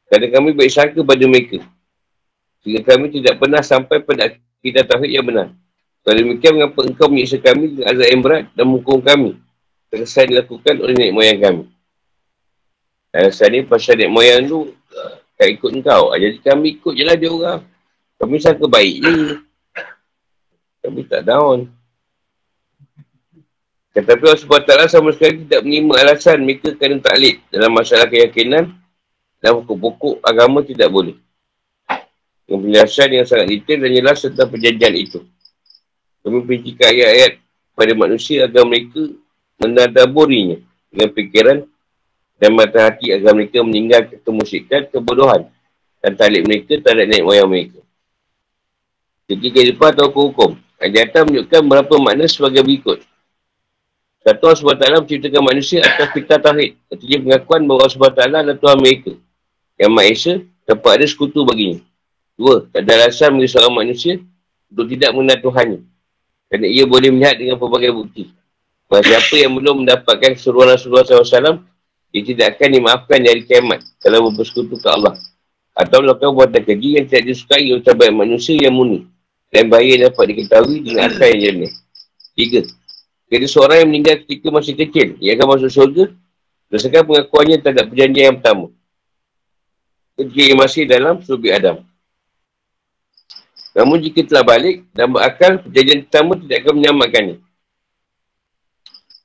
Kerana 0.05 0.25
kami 0.29 0.49
baik 0.53 0.71
sangka 0.71 1.01
pada 1.01 1.25
mereka. 1.25 1.57
Sehingga 2.61 2.85
kami 2.85 3.09
tidak 3.09 3.41
pernah 3.41 3.65
sampai 3.65 3.97
pada 4.05 4.37
kita 4.61 4.85
tauhid 4.85 5.11
yang 5.11 5.25
benar. 5.25 5.49
Kalau 6.03 6.15
demikian, 6.19 6.59
mengapa 6.59 6.79
engkau 6.85 7.07
menyiksa 7.09 7.39
kami 7.39 7.73
dengan 7.73 7.89
azab 7.89 8.07
yang 8.11 8.21
berat 8.21 8.43
dan 8.53 8.65
menghukum 8.69 8.99
kami? 9.01 9.39
Terkesan 9.89 10.29
dilakukan 10.29 10.75
oleh 10.83 10.93
nenek 10.93 11.13
moyang 11.15 11.39
kami. 11.41 11.63
Alasan 13.13 13.49
ni 13.53 13.59
pasal 13.65 13.97
nenek 13.97 14.11
moyang 14.13 14.41
tu 14.45 14.73
tak 15.39 15.47
ikut 15.49 15.69
engkau. 15.73 16.13
Jadi 16.13 16.37
kami 16.43 16.77
ikut 16.77 16.93
je 16.93 17.03
lah 17.03 17.15
dia 17.17 17.29
orang. 17.31 17.61
Kami 18.21 18.35
sangka 18.37 18.65
baik 18.69 18.95
je. 19.01 19.11
Kami 20.83 21.01
tak 21.07 21.23
down. 21.25 21.71
Tetapi 23.93 24.21
Allah 24.25 24.41
SWT 24.41 24.71
sama 24.89 25.13
sekali 25.13 25.45
tidak 25.45 25.61
menerima 25.61 25.93
alasan 26.01 26.41
mereka 26.41 26.73
kena 26.73 26.97
taklid 26.97 27.37
dalam 27.53 27.71
masalah 27.77 28.09
keyakinan 28.09 28.73
dan 29.37 29.49
pokok-pokok 29.61 30.17
agama 30.25 30.65
tidak 30.65 30.89
boleh. 30.89 31.15
Dengan 32.49 32.59
penjelasan 32.65 33.09
yang 33.13 33.27
sangat 33.29 33.47
detail 33.53 33.85
dan 33.85 33.91
jelas 33.93 34.17
tentang 34.25 34.49
perjanjian 34.49 34.93
itu. 34.97 35.19
Kami 36.25 36.41
perincikan 36.41 36.89
ayat-ayat 36.89 37.33
pada 37.77 37.93
manusia 37.93 38.49
agar 38.49 38.63
mereka 38.65 39.01
menadaburinya 39.61 40.57
dengan 40.89 41.09
fikiran 41.13 41.57
dan 42.41 42.49
mata 42.57 42.89
hati 42.89 43.13
agar 43.13 43.31
mereka 43.37 43.61
meninggalkan 43.61 44.17
kemusyikan, 44.25 44.89
kebodohan 44.89 45.47
dan 46.01 46.17
talik 46.17 46.43
mereka 46.43 46.81
terhadap 46.81 47.07
naik 47.13 47.23
moyang 47.23 47.47
mereka. 47.47 47.79
Ketika 49.29 49.59
depan 49.63 49.89
atau 49.95 50.11
hukum, 50.11 50.57
Ayat 50.83 51.15
menunjukkan 51.15 51.61
berapa 51.63 51.95
makna 51.95 52.27
sebagai 52.27 52.59
berikut. 52.59 52.99
Satu 54.23 54.43
Allah 54.47 54.59
SWT 54.79 55.03
menciptakan 55.03 55.43
manusia 55.43 55.83
atas 55.83 56.07
fitrah 56.15 56.39
tauhid. 56.39 56.79
Artinya 56.87 57.17
pengakuan 57.27 57.61
bahawa 57.67 57.79
Allah 57.83 57.91
SWT 57.91 58.19
adalah 58.23 58.55
Tuhan 58.55 58.77
mereka. 58.79 59.11
Yang 59.75 59.91
Maha 59.91 60.07
Esa, 60.07 60.33
tempat 60.63 60.91
ada 60.95 61.05
sekutu 61.05 61.43
baginya. 61.43 61.83
Dua, 62.39 62.63
tak 62.71 62.87
ada 62.87 63.03
alasan 63.03 63.35
bagi 63.35 63.51
seorang 63.51 63.75
manusia 63.75 64.23
untuk 64.71 64.87
tidak 64.87 65.11
mengenal 65.11 65.37
Tuhannya. 65.43 65.79
Kerana 66.47 66.67
ia 66.71 66.83
boleh 66.87 67.09
melihat 67.11 67.35
dengan 67.35 67.59
pelbagai 67.59 67.91
bukti. 67.91 68.23
Bahawa 68.87 69.03
siapa 69.03 69.35
yang 69.35 69.53
belum 69.59 69.75
mendapatkan 69.83 70.31
keseruan 70.39 70.71
Rasulullah 70.71 71.03
SAW, 71.03 71.59
ia 72.13 72.21
tidak 72.23 72.55
akan 72.55 72.69
dimaafkan 72.79 73.19
dari 73.19 73.41
kiamat 73.43 73.83
kalau 73.99 74.31
bersekutu 74.31 74.79
ke 74.79 74.87
Allah. 74.87 75.19
Atau 75.73 76.05
melakukan 76.05 76.31
buatan 76.31 76.61
keji 76.61 77.01
yang 77.01 77.05
tidak 77.09 77.33
disukai 77.33 77.65
oleh 77.73 77.81
terbaik 77.81 78.13
manusia 78.13 78.53
yang 78.53 78.77
murni 78.77 79.09
dan 79.49 79.69
bahaya 79.69 80.09
dapat 80.09 80.33
diketahui 80.33 80.81
dengan 80.81 81.09
akal 81.09 81.29
yang 81.29 81.41
jernih. 81.41 81.71
Tiga. 82.37 82.61
Jadi 83.31 83.45
seorang 83.49 83.77
yang 83.83 83.89
meninggal 83.89 84.15
ketika 84.23 84.47
masih 84.51 84.73
kecil, 84.75 85.15
ia 85.17 85.35
akan 85.37 85.47
masuk 85.57 85.69
syurga 85.71 86.03
berdasarkan 86.67 87.03
pengakuannya 87.05 87.57
terhadap 87.61 87.85
perjanjian 87.89 88.25
yang 88.33 88.37
pertama. 88.41 88.67
Ketika 90.17 90.41
ia 90.41 90.55
masih 90.57 90.83
dalam 90.89 91.15
subi 91.21 91.49
Adam. 91.53 91.85
Namun 93.73 93.97
jika 94.05 94.21
telah 94.25 94.45
balik 94.45 94.85
dan 94.93 95.09
berakal, 95.09 95.61
perjanjian 95.65 96.05
pertama 96.05 96.37
tidak 96.37 96.57
akan 96.61 96.73
menyamakannya. 96.77 97.37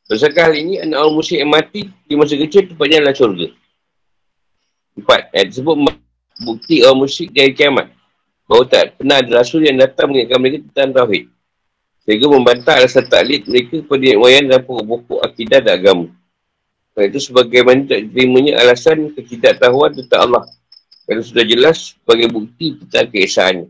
Berdasarkan 0.08 0.42
hal 0.48 0.54
ini, 0.56 0.74
anak 0.80 0.96
orang 1.04 1.14
musyrik 1.20 1.40
yang 1.44 1.52
mati 1.52 1.80
di 2.08 2.14
masa 2.16 2.34
kecil 2.40 2.64
tempatnya 2.64 3.04
adalah 3.04 3.16
syurga. 3.16 3.48
Empat. 4.96 5.20
Ayat 5.36 5.46
tersebut 5.52 5.76
bukti 6.40 6.80
orang 6.80 6.98
musyrik 7.04 7.30
dari 7.36 7.52
kiamat. 7.52 7.92
Bahawa 8.48 8.64
tak 8.64 8.96
pernah 8.96 9.20
ada 9.20 9.44
rasul 9.44 9.60
yang 9.68 9.76
datang 9.76 10.08
mengingatkan 10.08 10.38
mereka 10.40 10.56
tentang 10.72 10.90
Tauhid. 10.96 11.28
Sehingga 12.08 12.24
membantah 12.24 12.80
alasan 12.80 13.04
taklid 13.04 13.44
mereka 13.44 13.84
kepada 13.84 14.00
nenek 14.00 14.16
moyang 14.16 14.48
dan 14.48 14.64
pokok-pokok 14.64 15.20
akidah 15.28 15.60
dan 15.60 15.76
agama. 15.76 16.06
Sebab 16.96 17.04
itu 17.04 17.20
sebagaimana 17.20 17.84
tak 17.84 17.98
diterimanya 18.08 18.52
alasan 18.64 19.12
ketidaktahuan 19.12 19.92
tentang 19.92 20.20
Allah. 20.24 20.48
Kerana 21.04 21.20
sudah 21.20 21.44
jelas 21.44 22.00
sebagai 22.00 22.32
bukti 22.32 22.80
tentang 22.80 23.12
keesahannya. 23.12 23.68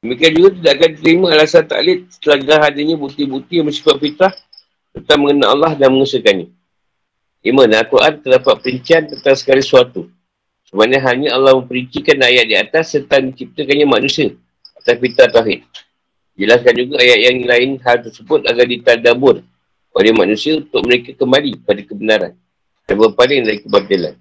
Demikian 0.00 0.32
juga 0.40 0.48
tidak 0.56 0.72
akan 0.72 0.88
diterima 0.96 1.26
alasan 1.36 1.64
taklid 1.68 2.00
setelah 2.08 2.36
jelas 2.40 2.60
adanya 2.64 2.96
bukti-bukti 2.96 3.60
yang 3.60 3.68
bersifat 3.68 3.96
fitrah 4.00 4.32
tentang 4.96 5.18
mengenal 5.20 5.48
Allah 5.52 5.72
dan 5.76 5.92
mengesahkannya. 5.92 6.48
Lima, 7.44 7.62
dan 7.68 7.84
Al-Quran 7.84 8.12
terdapat 8.24 8.54
perincian 8.64 9.04
tentang 9.04 9.36
sekali 9.36 9.60
sesuatu. 9.60 10.08
Sebenarnya 10.64 11.00
hanya 11.12 11.28
Allah 11.36 11.60
memperincikan 11.60 12.24
ayat 12.24 12.48
di 12.48 12.56
atas 12.56 12.96
serta 12.96 13.20
menciptakannya 13.20 13.84
manusia 13.84 14.32
atas 14.80 14.96
fitrah 14.96 15.28
tauhid. 15.28 15.60
Jelaskan 16.36 16.74
juga 16.76 17.00
ayat 17.00 17.18
yang 17.32 17.38
lain 17.48 17.70
hal 17.80 18.04
tersebut 18.04 18.44
agar 18.44 18.68
ditadabur 18.68 19.40
oleh 19.96 20.12
manusia 20.12 20.60
untuk 20.60 20.84
mereka 20.84 21.16
kembali 21.16 21.64
pada 21.64 21.80
kebenaran 21.80 22.32
dan 22.84 22.94
berpaling 23.00 23.42
dari 23.48 23.58
kebatilan. 23.64 24.14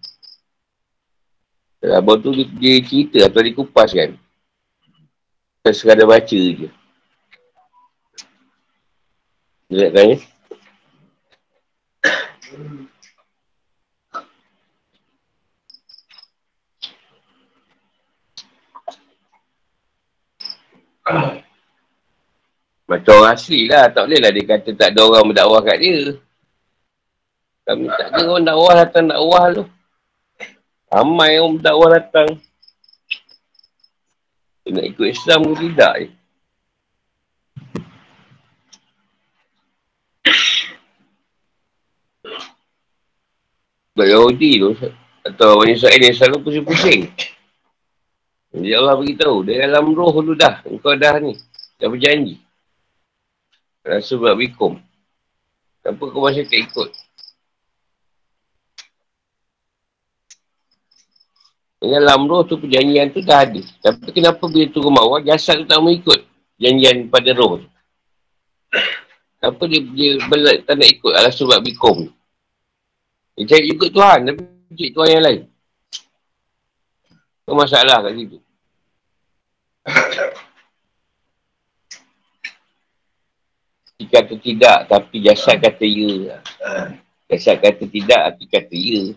Abang 1.85 2.17
tu 2.17 2.33
dia, 2.33 2.47
dia 2.47 2.75
cerita 2.81 3.29
atau 3.29 3.43
dia 3.43 3.53
kupas 3.53 3.91
kan. 3.91 4.15
Kita 5.61 5.69
sekadar 5.75 6.07
baca 6.07 6.33
je. 6.33 6.71
Dia 9.69 9.77
nak 9.85 9.91
tanya. 9.93 10.17
Macam 22.85 23.13
orang 23.17 23.33
asli 23.33 23.65
lah. 23.65 23.89
Tak 23.89 24.05
boleh 24.05 24.19
lah 24.21 24.31
dia 24.31 24.43
kata 24.45 24.69
tak 24.77 24.89
ada 24.93 24.99
orang 25.05 25.25
berdakwah 25.33 25.61
kat 25.65 25.77
dia. 25.81 25.97
Kami 27.65 27.85
tak 27.89 28.07
ada 28.13 28.21
orang 28.29 28.45
dakwah 28.45 28.73
datang 28.77 29.05
dakwah 29.09 29.43
tu. 29.49 29.63
Ramai 30.93 31.31
orang 31.41 31.53
berdakwah 31.57 31.89
datang. 31.97 32.29
Dia 34.65 34.69
nak 34.69 34.85
ikut 34.85 35.07
Islam 35.09 35.39
ke 35.49 35.53
tidak 35.65 35.93
je. 35.97 36.07
Sebab 43.95 44.07
Yahudi 44.11 44.51
tu 44.59 44.71
atau 45.25 45.57
orang 45.57 45.73
Israel 45.73 46.01
yang 46.03 46.13
selalu 46.13 46.37
pusing-pusing. 46.43 47.09
Jadi 48.55 48.69
Allah 48.71 48.95
beritahu, 48.95 49.43
dia 49.43 49.67
dalam 49.67 49.91
roh 49.95 50.13
tu 50.21 50.35
dah. 50.37 50.61
Engkau 50.69 50.93
dah 50.95 51.17
ni. 51.17 51.33
Dah 51.81 51.87
berjanji. 51.89 52.44
Rasa 53.85 54.17
buat 54.17 54.33
bikum. 54.33 54.81
Kenapa 55.85 56.03
kau 56.09 56.25
masih 56.25 56.49
tak 56.49 56.57
ikut? 56.57 56.89
Dengan 61.77 62.01
dalam 62.01 62.25
roh 62.25 62.41
tu 62.41 62.57
perjanjian 62.57 63.13
tu 63.13 63.21
dah 63.21 63.45
ada. 63.45 63.61
Tapi 63.61 64.09
kenapa 64.09 64.41
bila 64.49 64.65
turun 64.73 64.89
bawah, 64.89 65.21
jasad 65.21 65.61
tu 65.61 65.69
tak 65.69 65.77
mau 65.77 65.93
ikut 65.93 66.17
janjian 66.57 67.13
pada 67.13 67.29
roh 67.37 67.61
tu. 67.61 67.69
Kenapa 69.37 69.63
dia, 69.69 69.85
dia 69.93 70.11
belat, 70.25 70.65
tak 70.65 70.81
nak 70.81 70.89
ikut 70.89 71.13
alas 71.13 71.37
sebab 71.37 71.61
bikum 71.61 72.09
Dia 73.37 73.45
cari 73.45 73.69
ikut 73.69 73.93
Tuhan, 73.93 74.19
tapi 74.25 74.41
cari 74.73 74.89
Tuhan 74.89 75.09
yang 75.13 75.23
lain. 75.29 75.41
Itu 77.45 77.53
masalah 77.53 78.01
kat 78.01 78.17
situ. 78.17 78.37
Hati 83.95 84.11
kata 84.11 84.35
tidak, 84.43 84.77
tapi 84.91 85.23
jasad 85.23 85.55
kata 85.55 85.87
ya. 85.87 86.43
Jasad 87.31 87.63
kata 87.63 87.87
tidak, 87.87 88.21
hati 88.27 88.43
kata 88.43 88.75
ya. 88.75 89.15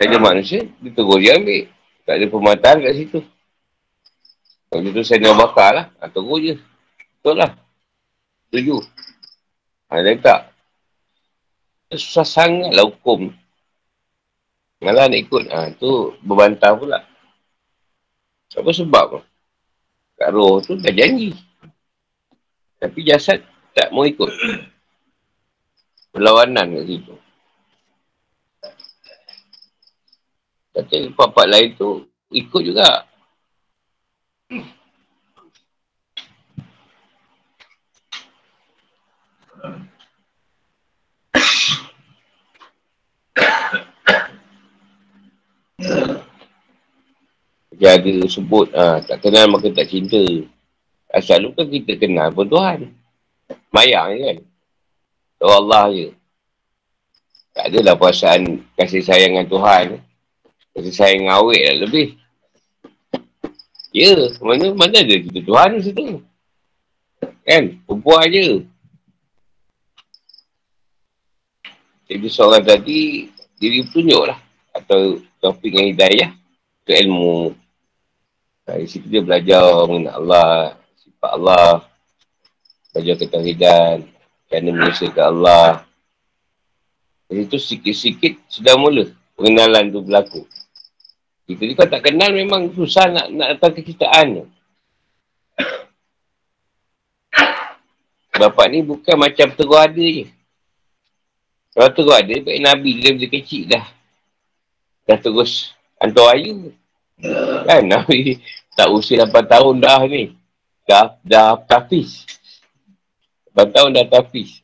Tak 0.00 0.08
ada 0.08 0.16
manusia, 0.24 0.64
dia 0.80 0.88
terus 0.96 1.20
dia 1.20 1.36
ambil. 1.36 1.68
Tak 2.08 2.14
ada 2.16 2.26
pematahan 2.32 2.80
kat 2.80 2.94
situ. 2.96 3.20
Kalau 4.72 4.80
gitu 4.88 5.04
saya 5.04 5.20
nak 5.28 5.36
bakar 5.36 5.70
lah. 5.76 5.86
Ha, 6.00 6.08
terus 6.08 6.38
je. 6.40 6.54
Betul 7.20 7.44
lah. 7.44 7.52
Tujuh. 8.48 8.80
Ada 9.92 10.16
tak? 10.16 10.40
susah 11.92 12.24
sangat 12.24 12.72
lah 12.72 12.88
hukum. 12.88 13.36
Malah 14.78 15.10
nak 15.10 15.18
ikut. 15.18 15.44
Ha, 15.50 15.74
tu 15.74 16.14
berbantah 16.22 16.72
pula. 16.78 17.02
Apa 18.54 18.70
sebab? 18.70 19.22
Kat 20.18 20.30
roh 20.34 20.62
tu 20.62 20.78
dah 20.78 20.94
janji. 20.94 21.34
Tapi 22.78 22.98
jasad 23.02 23.42
tak 23.74 23.90
mau 23.90 24.06
ikut. 24.06 24.30
Perlawanan 26.14 26.78
kat 26.78 26.84
situ. 26.86 27.14
Kata 30.74 30.94
empat-empat 31.10 31.46
lain 31.50 31.68
tu 31.74 32.06
ikut 32.30 32.62
juga. 32.62 33.02
Dia 47.78 47.94
ada 47.94 48.14
sebut, 48.26 48.74
ha, 48.74 48.98
tak 48.98 49.22
kenal 49.22 49.46
maka 49.46 49.70
tak 49.70 49.86
cinta. 49.86 50.18
Asal 51.08 51.46
lu 51.46 51.54
kan 51.54 51.70
kita 51.70 51.94
kenal 51.94 52.34
pun 52.34 52.50
Tuhan. 52.50 52.90
Mayang 53.70 54.12
je 54.12 54.20
kan. 54.26 54.38
Tahu 55.38 55.52
Allah 55.54 55.84
je. 55.94 56.08
Tak 57.54 57.64
adalah 57.70 57.94
perasaan 57.94 58.66
kasih 58.74 59.02
sayang 59.06 59.38
dengan 59.38 59.46
Tuhan. 59.46 59.84
Kasih 60.74 60.94
sayang 60.94 61.24
dengan 61.24 61.38
awet 61.38 61.62
lah 61.62 61.76
lebih. 61.86 62.08
Ya, 63.94 64.14
mana 64.44 64.74
mana 64.76 65.00
ada 65.00 65.16
kita 65.16 65.40
Tuhan 65.40 65.68
di 65.78 65.82
situ. 65.86 66.04
Kan? 67.46 67.80
Perempuan 67.88 68.28
je. 68.28 68.66
Jadi 72.08 72.26
seorang 72.28 72.64
tadi, 72.64 73.32
diri 73.56 73.80
tunjuk 73.88 74.28
lah. 74.28 74.38
Atau 74.76 75.24
topik 75.40 75.72
yang 75.72 75.88
hidayah. 75.94 76.30
Ke 76.84 77.00
ilmu. 77.04 77.56
Dari 78.68 78.84
situ 78.84 79.08
dia 79.08 79.24
belajar 79.24 79.88
mengenai 79.88 80.12
Allah. 80.12 80.76
Sifat 81.00 81.30
Allah. 81.40 81.88
Belajar 82.92 83.14
ketahidan. 83.16 83.96
Kerana 84.44 84.70
manusia 84.76 85.08
ke 85.08 85.22
Allah. 85.24 85.88
Dari 87.32 87.48
itu 87.48 87.56
sikit-sikit 87.56 88.36
sudah 88.52 88.76
mula 88.76 89.08
pengenalan 89.40 89.88
tu 89.88 90.04
berlaku. 90.04 90.44
Kita 91.48 91.64
ni 91.64 91.72
kau 91.72 91.88
tak 91.88 92.04
kenal 92.04 92.28
memang 92.36 92.68
susah 92.76 93.08
nak 93.08 93.32
nak 93.32 93.56
datang 93.56 93.72
kecintaan 93.72 94.26
tu. 94.36 94.44
Bapak 98.36 98.68
ni 98.68 98.84
bukan 98.84 99.16
macam 99.16 99.48
terus 99.56 99.80
ada 99.80 100.04
je. 100.04 100.28
Kalau 101.72 101.90
terus 101.90 102.14
ada, 102.14 102.34
baik 102.38 102.60
Nabi 102.62 102.90
dia 103.00 103.10
dari 103.16 103.28
kecil 103.32 103.62
dah. 103.64 103.86
Dah 105.08 105.18
terus 105.18 105.72
hantar 105.98 106.36
ayu. 106.36 106.70
Kan 107.66 107.82
Nabi 107.90 108.38
tak 108.78 108.94
usia 108.94 109.26
8 109.26 109.34
tahun 109.42 109.82
dah 109.82 110.06
ni. 110.06 110.38
Dah, 110.86 111.18
dah 111.26 111.58
tapis. 111.66 112.22
8 113.50 113.74
tahun 113.74 113.90
dah 113.90 114.06
tapis. 114.06 114.62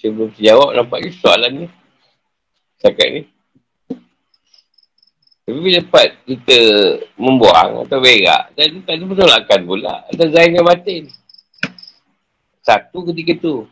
Saya 0.00 0.08
belum 0.08 0.32
terjawab 0.32 0.72
nampaknya 0.72 1.12
soalan 1.20 1.52
ni. 1.52 1.66
Setakat 2.80 3.08
ni. 3.12 3.22
Tapi 5.46 5.58
bila 5.60 5.78
dapat 5.78 6.08
kita 6.24 6.58
membuang 7.20 7.84
atau 7.84 8.00
berak, 8.00 8.56
tak, 8.56 8.66
ada 8.88 9.04
penolakan 9.04 9.60
pula. 9.68 9.94
Ada 10.10 10.32
zahir 10.32 10.56
dengan 10.56 10.64
batin. 10.64 11.04
Satu 12.64 13.04
ketika 13.12 13.36
tu. 13.36 13.68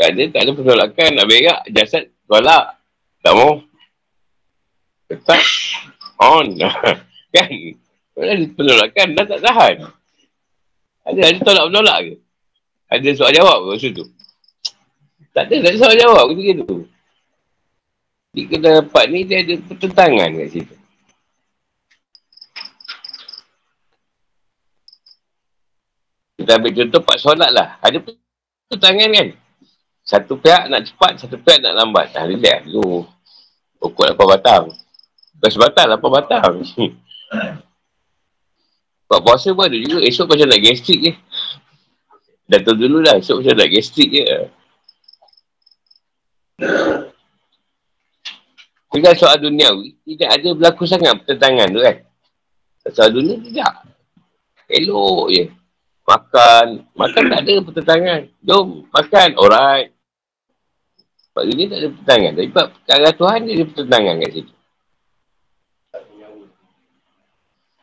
Tak 0.00 0.16
ada, 0.16 0.22
tak 0.32 0.40
ada 0.48 0.50
penolakan 0.56 1.10
nak 1.12 1.28
berak. 1.28 1.60
Jasad 1.68 2.08
tolak. 2.24 2.79
Tak 3.20 3.32
mau. 3.36 3.60
Tetap 5.12 5.42
on. 6.20 6.46
kan? 7.34 7.50
Kalau 8.16 8.34
penolakan, 8.56 9.08
dah 9.16 9.24
tak 9.24 9.40
tahan. 9.40 9.76
Ada, 11.08 11.20
ada 11.32 11.38
tolak-penolak 11.40 11.98
ke? 12.04 12.14
Ada 12.90 13.08
soal 13.16 13.32
jawab 13.32 13.56
ke 13.64 13.66
maksud 13.72 13.92
tu? 13.96 14.04
Tak 15.30 15.46
ada, 15.48 15.54
tak 15.62 15.70
ada 15.72 15.78
soal 15.78 15.94
jawab 15.96 16.24
ketika 16.34 16.52
tu. 16.64 16.76
Di 18.30 18.42
kedai 18.46 18.78
dapat 18.78 19.04
ni, 19.10 19.26
dia 19.26 19.42
ada 19.42 19.54
pertentangan 19.58 20.30
kat 20.38 20.48
situ. 20.54 20.74
Kita 26.40 26.56
ambil 26.56 26.72
contoh 26.72 27.00
pak 27.04 27.18
solat 27.20 27.50
lah. 27.52 27.68
Ada 27.84 27.98
pertentangan 28.00 29.08
kan? 29.12 29.28
Satu 30.10 30.34
pihak 30.42 30.66
nak 30.66 30.90
cepat, 30.90 31.22
satu 31.22 31.38
pihak 31.38 31.62
nak 31.62 31.78
lambat. 31.78 32.10
Dah 32.10 32.26
relax 32.26 32.66
dulu. 32.66 33.06
Pokok 33.78 34.18
8 34.18 34.26
batang. 34.26 34.64
Bukan 35.38 35.50
sebatang, 35.54 35.86
8 35.86 36.02
batang. 36.02 36.52
Buat 39.06 39.20
puasa 39.22 39.54
pun 39.54 39.70
ada 39.70 39.78
juga. 39.78 40.02
Esok 40.02 40.34
macam 40.34 40.50
nak 40.50 40.62
gastrik 40.66 40.98
je. 40.98 41.12
Dah 42.50 42.58
tahu 42.58 42.74
dulu 42.74 43.06
lah. 43.06 43.22
Esok 43.22 43.38
macam 43.38 43.54
nak 43.54 43.70
gastrik 43.70 44.10
je. 44.10 44.26
Dengan 48.90 49.14
soal 49.14 49.38
duniawi, 49.38 49.94
tidak 50.02 50.28
ada 50.34 50.48
berlaku 50.58 50.90
sangat 50.90 51.14
pertentangan 51.22 51.70
tu 51.70 51.80
kan. 51.86 51.96
Soal 52.90 53.14
dunia, 53.14 53.38
tidak. 53.38 53.86
Elok 54.66 55.30
je. 55.30 55.44
Makan. 56.02 56.66
Makan 56.98 57.22
tak 57.30 57.40
ada 57.46 57.54
pertentangan. 57.62 58.20
Jom, 58.42 58.90
makan. 58.90 59.38
Alright. 59.38 59.99
Sebab 61.30 61.42
dunia 61.46 61.70
tak 61.70 61.78
ada 61.78 61.88
pertentangan. 61.94 62.32
Tapi 62.34 62.48
sebab 62.50 62.66
arah 62.90 63.14
Tuhan 63.14 63.38
dia 63.46 63.54
ada 63.54 63.64
pertentangan 63.70 64.14
kat 64.18 64.30
situ. 64.34 64.52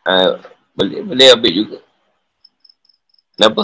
Uh, 0.08 0.30
boleh, 0.76 1.00
boleh 1.04 1.28
ambil 1.36 1.52
juga. 1.52 1.80
Kenapa? 3.36 3.64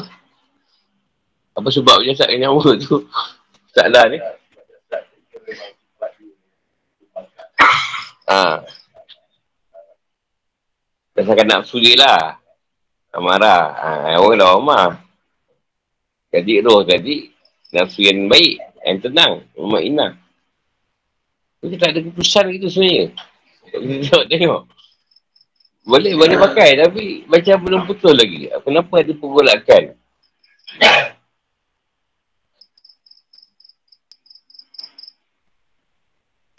Apa 1.54 1.68
sebabnya 1.70 2.14
sakit 2.16 2.38
nyawa 2.40 2.68
tu? 2.80 3.04
Salah 3.76 4.06
ni. 4.08 4.20
Ha. 8.24 8.64
Rasakan 11.14 11.48
nafsu 11.48 11.78
dia 11.78 12.00
lah. 12.00 12.22
Marah. 13.20 13.64
Ha, 13.78 14.18
orang 14.18 14.40
dah 14.42 14.58
omah. 14.58 14.90
Jadi 16.34 16.66
roh 16.66 16.82
tadi, 16.82 17.30
nafsu 17.70 18.02
yang 18.02 18.26
baik, 18.26 18.58
yang 18.84 19.00
tenang, 19.00 19.34
umat 19.56 19.82
inah. 19.82 20.12
Kita 21.64 21.76
tak 21.80 21.90
ada 21.96 22.00
keputusan 22.04 22.46
gitu 22.60 22.68
sebenarnya. 22.68 23.08
Kita 23.72 23.80
tengok, 24.12 24.26
tengok. 24.28 24.62
Boleh, 25.84 26.16
boleh 26.16 26.36
pakai 26.40 26.80
tapi 26.80 27.04
macam 27.28 27.56
belum 27.64 27.82
betul 27.88 28.16
lagi. 28.16 28.52
Kenapa 28.64 29.04
ada 29.04 29.12
pergolakan? 29.16 29.84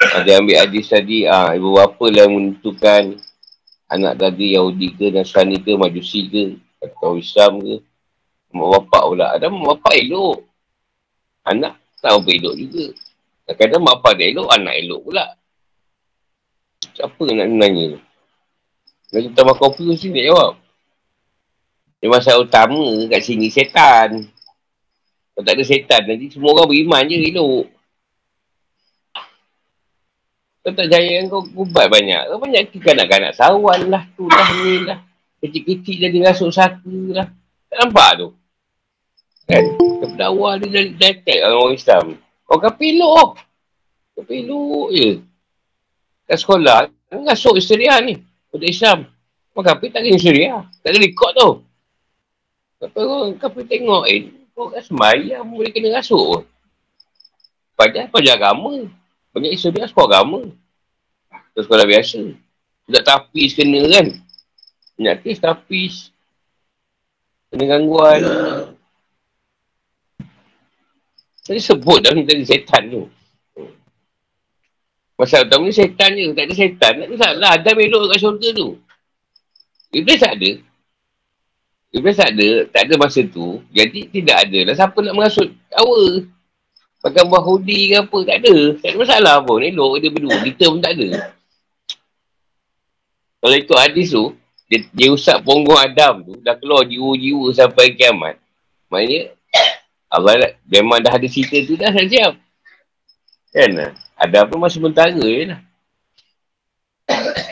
Ada 0.04 0.30
ambil 0.40 0.56
hadis 0.60 0.92
tadi, 0.92 1.24
ah, 1.24 1.56
ibu 1.56 1.76
bapa 1.76 2.04
lah 2.12 2.28
menentukan 2.28 3.16
anak 3.88 4.14
tadi 4.20 4.56
Yahudi 4.56 4.92
ke, 4.92 5.08
Nasrani 5.08 5.56
ke, 5.60 5.72
Majusi 5.76 6.28
ke, 6.28 6.44
atau 6.80 7.16
Islam 7.16 7.60
ke. 7.60 7.80
Mak 8.54 8.68
bapak 8.80 9.02
pula. 9.08 9.26
Ada 9.34 9.48
mak 9.48 9.80
bapak 9.80 9.94
elok. 9.98 10.44
Anak 11.44 11.83
tak 12.04 12.20
apa 12.20 12.28
elok 12.28 12.54
juga. 12.60 12.86
Kadang-kadang 13.48 13.80
mak 13.80 14.12
dia 14.20 14.28
elok, 14.28 14.48
anak 14.52 14.74
elok 14.76 15.00
pula. 15.08 15.26
Siapa 16.92 17.24
nak 17.32 17.48
nanya 17.48 17.96
tu? 17.96 18.00
Kalau 19.08 19.22
kita 19.24 19.40
makan 19.40 19.60
kopi 19.64 19.82
mesti 19.88 20.12
nak 20.12 20.24
jawab. 20.28 20.52
Dia 22.04 22.08
masalah 22.12 22.44
utama 22.44 22.84
kat 23.08 23.20
sini 23.24 23.48
setan. 23.48 24.28
Kalau 25.32 25.44
tak 25.48 25.56
ada 25.56 25.64
setan, 25.64 26.02
nanti 26.04 26.28
semua 26.28 26.52
orang 26.52 26.68
beriman 26.68 27.08
je 27.08 27.16
elok. 27.32 27.64
Kau 30.64 30.72
tak 30.72 30.88
jaya 30.88 31.20
kan 31.20 31.24
kau 31.28 31.44
ubat 31.60 31.88
banyak. 31.88 32.20
Kau 32.28 32.40
banyak 32.40 32.72
ke 32.72 32.80
kanak-kanak 32.80 33.36
sawan 33.36 33.88
lah. 33.88 34.04
Tu 34.16 34.24
lah 34.24 34.48
ni 34.64 34.80
lah. 34.84 35.00
Kecil-kecil 35.44 36.08
jadi 36.08 36.18
rasuk 36.24 36.48
satu 36.52 37.12
lah. 37.12 37.28
Tak 37.68 37.76
nampak 37.84 38.10
tu? 38.16 38.28
Kan? 39.44 39.64
Kepedawar 39.76 40.56
dia 40.60 40.72
dah 40.72 40.84
detek 40.96 41.38
orang 41.44 41.76
Islam. 41.76 42.04
Kau 42.48 42.56
kan 42.60 42.72
peluk. 42.76 43.36
Kau 44.16 44.24
peluk 44.24 44.88
je. 44.92 45.20
Kat 46.24 46.40
sekolah, 46.40 46.88
kan 46.88 47.18
rasuk 47.28 47.60
Syria 47.60 48.00
ni. 48.00 48.16
Kau 48.48 48.56
Islam. 48.60 49.04
Kau 49.52 49.60
kapi 49.60 49.92
tak 49.92 50.02
kena 50.02 50.18
Syria. 50.18 50.64
Tak 50.80 50.90
ada 50.90 50.98
rekod 50.98 51.30
tu. 51.36 51.50
Kau 52.80 53.32
kapi 53.36 53.60
tengok 53.68 54.04
eh. 54.08 54.32
Kau 54.56 54.72
kan 54.72 54.80
semayang 54.80 55.44
boleh 55.44 55.70
kena 55.70 56.00
rasuk. 56.00 56.48
Padahal 57.76 58.08
kau 58.08 58.22
jaga 58.22 58.54
agama. 58.54 58.88
Banyak 59.34 59.52
isu 59.54 59.74
dia 59.74 59.90
sekolah 59.90 60.08
agama. 60.08 60.40
Ke 61.52 61.60
sekolah 61.60 61.84
biasa. 61.84 62.22
Tak 62.86 63.04
tapis 63.04 63.52
kena 63.52 63.82
kan. 63.92 64.06
Kes 65.20 65.42
tapis. 65.42 65.94
Kena 67.50 67.64
gangguan. 67.66 68.22
Tadi 71.44 71.60
sebut 71.60 72.00
dah 72.00 72.10
ni 72.16 72.24
tadi 72.24 72.40
setan 72.48 72.88
tu. 72.88 73.04
Masa 75.14 75.44
utama 75.44 75.68
ni 75.68 75.76
setan 75.76 76.16
je. 76.16 76.32
Tak 76.32 76.44
ada 76.48 76.54
setan. 76.56 76.92
Tak 76.98 77.06
ada 77.06 77.16
salah. 77.20 77.50
Ada 77.60 77.70
belok 77.76 78.10
kat 78.10 78.18
syurga 78.18 78.48
tu. 78.56 78.68
Iblis 79.94 80.18
tak 80.18 80.34
ada. 80.40 80.50
Iblis 81.94 82.16
tak 82.16 82.30
ada. 82.34 82.48
Tak 82.72 82.82
ada 82.88 82.94
masa 82.96 83.20
tu. 83.28 83.60
Jadi 83.70 84.08
tidak 84.08 84.36
ada 84.48 84.58
lah. 84.66 84.74
Siapa 84.74 84.98
nak 85.04 85.14
mengasut? 85.14 85.48
Awal. 85.70 86.32
Pakai 87.04 87.28
buah 87.28 87.44
hoodie 87.44 87.92
ke 87.92 87.96
apa, 88.00 88.18
tak 88.24 88.36
ada. 88.40 88.56
Tak 88.80 88.88
ada 88.88 88.96
masalah 88.96 89.34
pun. 89.44 89.60
Elok 89.60 90.00
dia 90.00 90.08
berdua. 90.08 90.40
Kita 90.40 90.64
pun 90.72 90.80
tak 90.80 90.96
ada. 90.96 91.08
Kalau 93.44 93.56
ikut 93.60 93.76
hadis 93.76 94.08
tu, 94.08 94.32
dia, 94.72 94.80
dia 94.88 95.12
usap 95.12 95.44
punggung 95.44 95.76
Adam 95.76 96.24
tu, 96.24 96.34
dah 96.40 96.56
keluar 96.56 96.88
jiwa-jiwa 96.88 97.52
sampai 97.52 97.92
kiamat. 97.92 98.40
Maknanya, 98.88 99.36
Allah 100.14 100.38
dah, 100.38 100.54
memang 100.70 101.02
dah 101.02 101.10
ada 101.10 101.26
cerita 101.26 101.58
tu 101.66 101.74
dah 101.74 101.90
siap. 101.90 102.38
Kan? 103.50 103.98
Ada 104.14 104.46
apa 104.46 104.54
masa 104.54 104.78
sementara 104.78 105.10
je 105.10 105.50
lah. 105.50 105.58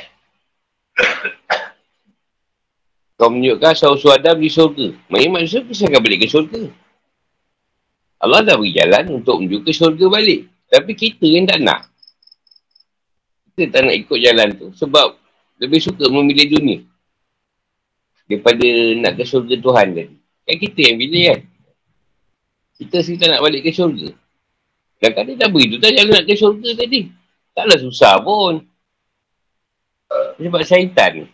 Kau 3.18 3.34
menunjukkan 3.34 3.74
suara-suara 3.74 4.22
Adam 4.22 4.38
di 4.38 4.46
surga. 4.46 4.94
Maksudnya 5.10 5.30
manusia 5.34 5.58
bisa 5.66 5.90
akan 5.90 5.98
balik 6.02 6.22
ke 6.22 6.30
surga. 6.30 6.70
Allah 8.22 8.46
dah 8.46 8.54
beri 8.54 8.70
jalan 8.78 9.18
untuk 9.18 9.42
menuju 9.42 9.66
ke 9.66 9.74
syurga 9.74 10.06
balik. 10.06 10.46
Tapi 10.70 10.94
kita 10.94 11.26
yang 11.26 11.50
tak 11.50 11.58
nak. 11.58 11.90
Kita 13.50 13.74
tak 13.74 13.90
nak 13.90 13.94
ikut 13.98 14.18
jalan 14.22 14.48
tu. 14.54 14.70
Sebab 14.78 15.18
lebih 15.58 15.82
suka 15.82 16.06
memilih 16.06 16.46
dunia. 16.54 16.78
Daripada 18.30 18.66
nak 19.02 19.18
ke 19.18 19.26
syurga 19.26 19.58
Tuhan 19.58 19.86
tadi. 19.98 20.14
Kan 20.46 20.56
kita 20.62 20.80
yang 20.86 20.96
pilih 21.02 21.22
kan. 21.34 21.40
Kita 22.82 22.98
sendiri 22.98 23.20
tak 23.22 23.28
nak 23.30 23.42
balik 23.46 23.62
ke 23.62 23.70
syurga. 23.70 24.10
Dan 24.98 25.10
kadang 25.14 25.38
dah 25.38 25.48
beri 25.50 25.66
tu 25.70 25.78
tak 25.78 25.94
jalan 25.94 26.12
nak 26.14 26.24
ke 26.26 26.34
syurga 26.34 26.70
tadi. 26.74 27.00
Taklah 27.54 27.78
susah 27.78 28.14
pun. 28.18 28.54
Sebab 30.42 30.62
syaitan. 30.66 31.30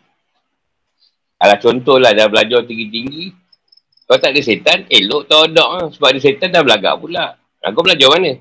Alah 1.39 1.59
contohlah 1.63 2.13
dah 2.13 2.27
belajar 2.27 2.67
tinggi-tinggi. 2.67 3.31
Kalau 4.09 4.19
tak 4.25 4.33
ada 4.33 4.41
setan, 4.41 4.89
elok 4.89 5.29
tak 5.29 5.53
ada. 5.53 5.93
Sebab 5.93 6.09
ada 6.11 6.21
setan 6.21 6.49
dah 6.49 6.65
belagak 6.65 6.97
pula. 6.97 7.37
Aku 7.61 7.85
belajar 7.85 8.09
mana? 8.09 8.41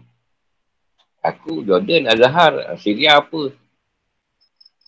Aku, 1.27 1.59
Jordan, 1.67 2.07
Azhar, 2.07 2.79
Syria 2.79 3.19
apa. 3.19 3.51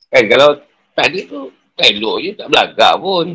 Kan 0.10 0.24
kalau 0.32 0.56
tak 0.96 1.12
ada 1.12 1.20
tu, 1.28 1.52
tak 1.76 1.88
elok 1.92 2.18
je, 2.24 2.32
tak 2.34 2.48
belagak 2.48 2.94
pun. 2.96 3.26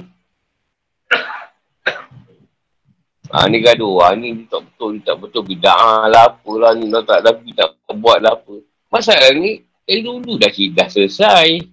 Ha, 3.32 3.48
ni 3.48 3.64
gaduh. 3.64 4.04
Ha, 4.04 4.12
ni 4.18 4.44
tak 4.44 4.68
betul, 4.68 4.88
ni 4.96 5.00
tak 5.00 5.16
betul. 5.16 5.42
Bida'ah 5.48 6.10
lah 6.12 6.34
apalah 6.34 6.76
ni. 6.76 6.92
Tak, 6.92 7.04
tak, 7.06 7.20
tak, 7.56 7.68
tak 7.72 7.96
buat 7.96 8.18
lah 8.20 8.36
apa. 8.36 8.54
Masalah 8.92 9.32
ni, 9.32 9.64
eh 9.88 10.00
dulu 10.04 10.36
dah, 10.36 10.50
dah 10.50 10.88
selesai. 10.88 11.64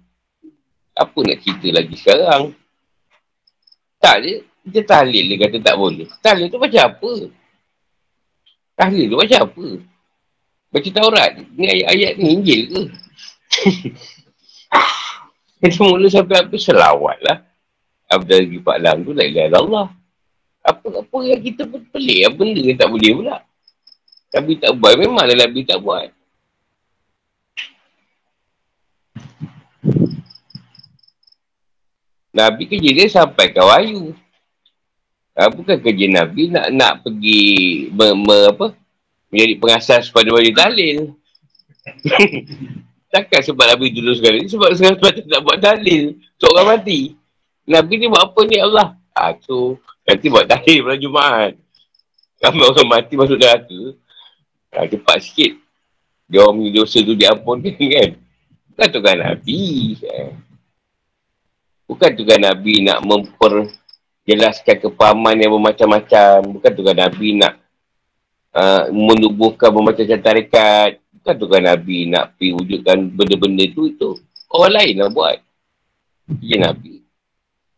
Apa 0.92 1.18
nak 1.24 1.40
cerita 1.44 1.68
lagi 1.72 1.96
sekarang? 1.96 2.52
Tak 4.02 4.16
je, 4.24 4.34
dia 4.66 4.82
tahlil 4.82 5.24
dia 5.30 5.36
kata 5.46 5.56
tak 5.62 5.76
boleh. 5.78 6.08
Tahlil 6.20 6.50
tu 6.50 6.58
macam 6.58 6.82
apa? 6.84 7.12
Tahlil 8.76 9.06
tu 9.08 9.16
macam 9.16 9.40
apa? 9.46 9.66
Baca 10.72 10.88
Taurat. 10.88 11.30
Ni 11.52 11.68
ayat-ayat 11.68 12.12
ni 12.16 12.26
Injil 12.32 12.60
ke? 12.68 12.82
Jadi 15.62 15.78
mula 15.78 16.10
sampai 16.10 16.42
apa 16.42 16.56
selawat 16.58 17.22
lah. 17.22 17.38
Abdul 18.10 18.44
lagi 18.44 18.58
Pak 18.58 18.78
Lam 18.82 18.96
tu 19.06 19.14
la 19.14 19.24
ilaha 19.24 19.62
Allah. 19.62 19.86
Apa-apa 20.62 21.18
yang 21.26 21.42
kita 21.42 21.66
pun 21.66 21.82
pelik. 21.90 22.30
Apa 22.30 22.34
benda 22.38 22.60
yang 22.62 22.78
tak 22.78 22.88
boleh 22.90 23.12
pula. 23.18 23.36
Tapi 24.30 24.52
tak 24.62 24.72
buat. 24.78 24.94
Memanglah 24.94 25.36
Nabi 25.36 25.60
tak 25.66 25.78
buat. 25.82 26.08
Nabi 32.32 32.62
kerja 32.64 32.90
dia 32.96 33.06
sampai 33.10 33.52
ke 33.52 33.60
wayu. 33.60 34.16
Uh, 35.36 35.50
bukan 35.52 35.76
kerja 35.82 36.06
Nabi 36.08 36.48
nak 36.48 36.66
nak 36.72 36.94
pergi 37.04 37.88
me, 37.88 38.12
me, 38.16 38.38
apa, 38.52 38.76
menjadi 39.32 39.54
pengasas 39.60 40.08
pada 40.08 40.32
wali 40.32 40.54
dalil. 40.54 41.12
Takkan 43.12 43.40
sebab 43.44 43.66
Nabi 43.76 43.92
dulu 43.92 44.16
sekali. 44.16 44.48
Sebab 44.48 44.72
sekarang 44.72 44.96
sebab 44.96 45.12
tak 45.34 45.40
buat 45.44 45.58
dalil. 45.60 46.16
So 46.40 46.54
orang 46.54 46.78
mati. 46.78 47.18
Nabi 47.68 47.92
ni 48.00 48.06
buat 48.08 48.32
apa 48.32 48.40
ni 48.48 48.56
Allah? 48.62 48.96
Ah, 49.12 49.36
tu 49.36 49.76
nanti 50.06 50.26
buat 50.28 50.46
dalil 50.46 50.78
pada 50.86 50.96
Jumaat. 50.98 51.52
Kalau 52.42 52.74
orang 52.74 52.88
mati 52.90 53.14
masuk 53.14 53.38
neraka. 53.38 53.80
Ah, 54.74 54.88
cepat 54.88 55.18
sikit. 55.22 55.52
Dia 56.26 56.42
orang 56.42 56.58
punya 56.58 56.70
dosa 56.82 56.98
tu 57.04 57.14
diampunkan 57.14 57.76
kan. 57.94 58.10
Bukan 58.72 58.86
tu 58.88 59.00
kan 59.04 59.16
Nabi. 59.20 59.62
Eh. 60.00 60.32
Bukan 61.86 62.10
tu 62.16 62.24
kan 62.24 62.40
Nabi 62.40 62.82
nak 62.82 63.04
memper 63.04 63.68
jelaskan 64.26 64.76
kepahaman 64.80 65.38
yang 65.38 65.52
bermacam-macam. 65.54 66.56
Bukan 66.58 66.72
tugas 66.72 66.96
Nabi 66.96 67.36
nak 67.38 67.60
uh, 68.56 68.88
menubuhkan 68.90 69.70
bermacam-macam 69.70 70.20
tarikat. 70.24 70.90
Bukan 71.20 71.34
tugas 71.38 71.62
Nabi 71.62 72.10
nak 72.10 72.34
wujudkan 72.40 72.98
benda-benda 73.12 73.64
tu 73.70 73.86
itu. 73.86 74.10
Orang 74.50 74.72
lain 74.72 74.98
nak 74.98 75.10
buat. 75.14 75.38
Dia 76.42 76.58
Nabi. 76.58 77.04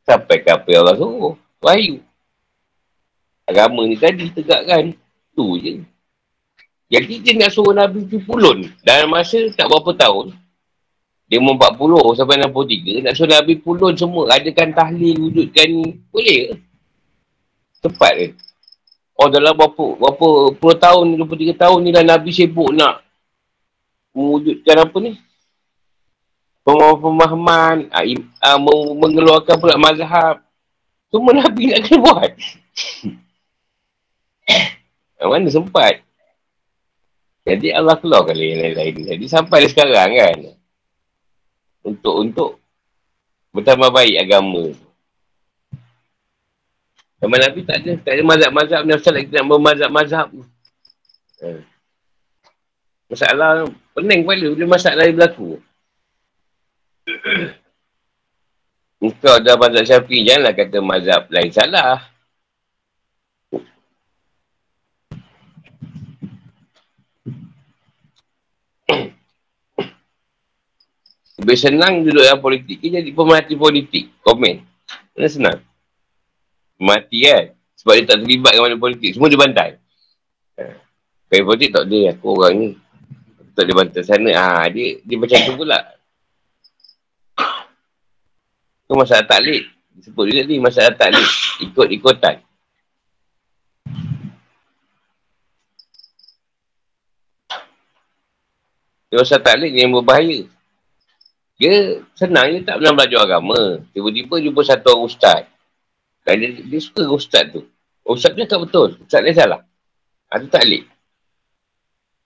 Sampai 0.04 0.44
yang 0.44 0.84
Allah 0.84 0.96
suruh. 0.96 1.34
Wahyu. 1.64 2.04
Agama 3.44 3.84
ni 3.84 3.96
tadi 4.00 4.32
tegakkan. 4.32 4.96
Tu 5.36 5.46
je. 5.60 5.72
Jadi 6.94 7.14
dia 7.20 7.32
nak 7.34 7.50
suruh 7.50 7.74
Nabi 7.74 8.04
pergi 8.06 8.22
pulun. 8.22 8.58
Dalam 8.84 9.10
masa 9.10 9.40
tak 9.56 9.66
berapa 9.66 9.90
tahun. 9.96 10.36
Dia 11.24 11.40
umur 11.40 11.56
40 11.56 12.20
sampai 12.20 12.36
63, 12.36 13.02
nak 13.02 13.14
suruh 13.16 13.32
Nabi 13.32 13.54
pulun 13.58 13.92
semua. 13.96 14.30
Adakan 14.36 14.70
tahlil, 14.76 15.16
wujudkan 15.18 15.66
ni. 15.66 15.98
Boleh 16.12 16.38
ke? 16.38 16.54
Tepat 17.82 18.12
ke? 18.14 18.28
Oh 19.14 19.30
dalam 19.30 19.54
berapa, 19.54 19.84
berapa 19.94 20.28
puluh 20.58 20.76
tahun, 20.78 21.14
23 21.22 21.54
tahun 21.54 21.78
ni 21.86 21.90
dah 21.94 22.02
Nabi 22.02 22.30
sibuk 22.34 22.74
nak 22.74 23.06
mewujudkan 24.10 24.86
apa 24.86 24.96
ni? 24.98 25.12
Pemahaman, 26.66 27.90
uh, 27.90 28.58
mengeluarkan 28.98 29.54
pula 29.58 29.78
mazhab. 29.78 30.42
Semua 31.10 31.30
Nabi 31.30 31.70
nak 31.70 31.80
kena 31.86 31.98
buat. 32.02 32.30
Mana 35.28 35.48
sempat? 35.48 36.04
Jadi 37.44 37.72
Allah 37.76 37.96
keluarkan 38.00 38.36
yang 38.36 38.60
lain-lain. 38.60 38.94
Jadi 39.04 39.24
sampai 39.28 39.68
sekarang 39.68 40.10
kan 40.16 40.38
untuk 41.84 42.14
untuk 42.16 42.50
bertambah 43.52 43.92
baik 43.92 44.16
agama 44.24 44.72
Sama 47.20 47.36
Nabi 47.38 47.60
tak 47.62 47.84
ada, 47.84 47.92
tak 48.00 48.12
ada 48.18 48.22
mazhab-mazhab 48.24 48.80
ni 48.84 48.92
asal 48.96 49.12
lagi 49.14 49.30
nak 49.30 49.46
bermazhab-mazhab 49.48 50.28
ha. 51.40 51.48
Masalah 53.08 53.68
pening 53.94 54.24
kepala 54.24 54.46
bila 54.56 54.66
masalah 54.74 55.04
yang 55.06 55.16
berlaku 55.16 55.60
Engkau 59.04 59.36
dah 59.44 59.56
mazhab 59.60 59.84
syafi'i, 59.84 60.24
janganlah 60.24 60.56
kata 60.56 60.80
mazhab 60.80 61.28
lain 61.28 61.52
salah. 61.52 62.00
Lebih 71.44 71.60
senang 71.60 72.00
duduk 72.00 72.24
dalam 72.24 72.40
politik 72.40 72.80
ke 72.80 72.88
jadi 72.88 73.10
pemerhati 73.12 73.52
politik. 73.52 74.16
Komen. 74.24 74.64
Mana 75.12 75.28
senang? 75.28 75.60
Mati 76.80 77.28
kan? 77.28 77.52
Sebab 77.76 78.00
dia 78.00 78.08
tak 78.08 78.24
terlibat 78.24 78.56
dengan 78.56 78.64
mana 78.72 78.80
politik. 78.80 79.12
Semua 79.12 79.28
dia 79.28 79.36
bantai. 79.36 79.76
Ha. 80.56 80.64
politik 81.44 81.68
tak 81.76 81.84
ada. 81.84 82.16
Aku 82.16 82.32
orang 82.32 82.54
ni. 82.56 82.68
Tak 83.52 83.68
dia 83.68 83.76
bantai 83.76 84.00
sana. 84.08 84.32
Ha, 84.32 84.72
dia, 84.72 85.04
dia 85.04 85.20
macam 85.20 85.36
tu 85.44 85.52
pula. 85.52 85.84
Itu 88.88 88.96
masalah 88.96 89.28
taklid. 89.28 89.68
Sebut 90.00 90.24
juga 90.24 90.48
ni 90.48 90.56
masalah 90.56 90.96
taklid. 90.96 91.28
Ikut-ikutan. 91.60 92.40
Dia 99.12 99.16
masalah 99.20 99.44
taklid 99.44 99.76
ni 99.76 99.84
yang 99.84 99.92
berbahaya. 99.92 100.53
Dia 101.54 102.02
senang 102.18 102.50
je 102.50 102.66
tak 102.66 102.82
pernah 102.82 102.92
belajar 102.98 103.20
agama. 103.22 103.78
Tiba-tiba 103.94 104.42
jumpa 104.42 104.60
satu 104.66 104.86
orang 104.90 105.06
ustaz. 105.06 105.46
Dan 106.26 106.34
dia, 106.42 106.50
dia 106.58 106.80
suka 106.82 107.06
ustaz 107.10 107.46
tu. 107.54 107.62
Ustaz 108.02 108.34
dia 108.34 108.48
tak 108.48 108.64
betul. 108.66 108.98
Ustaz 108.98 109.22
dia 109.22 109.34
salah. 109.36 109.60
Itu 110.34 110.50
ha, 110.50 110.52
tak 110.52 110.62
alik. 110.66 110.84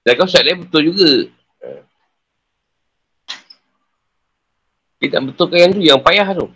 Dan 0.06 0.12
kau 0.16 0.24
ustaz 0.24 0.42
dia 0.46 0.56
betul 0.56 0.82
juga. 0.88 1.12
Dia 4.98 5.08
tak 5.14 5.22
betulkan 5.30 5.58
yang 5.62 5.72
tu, 5.72 5.82
yang 5.82 6.00
payah 6.02 6.28
tu. 6.34 6.46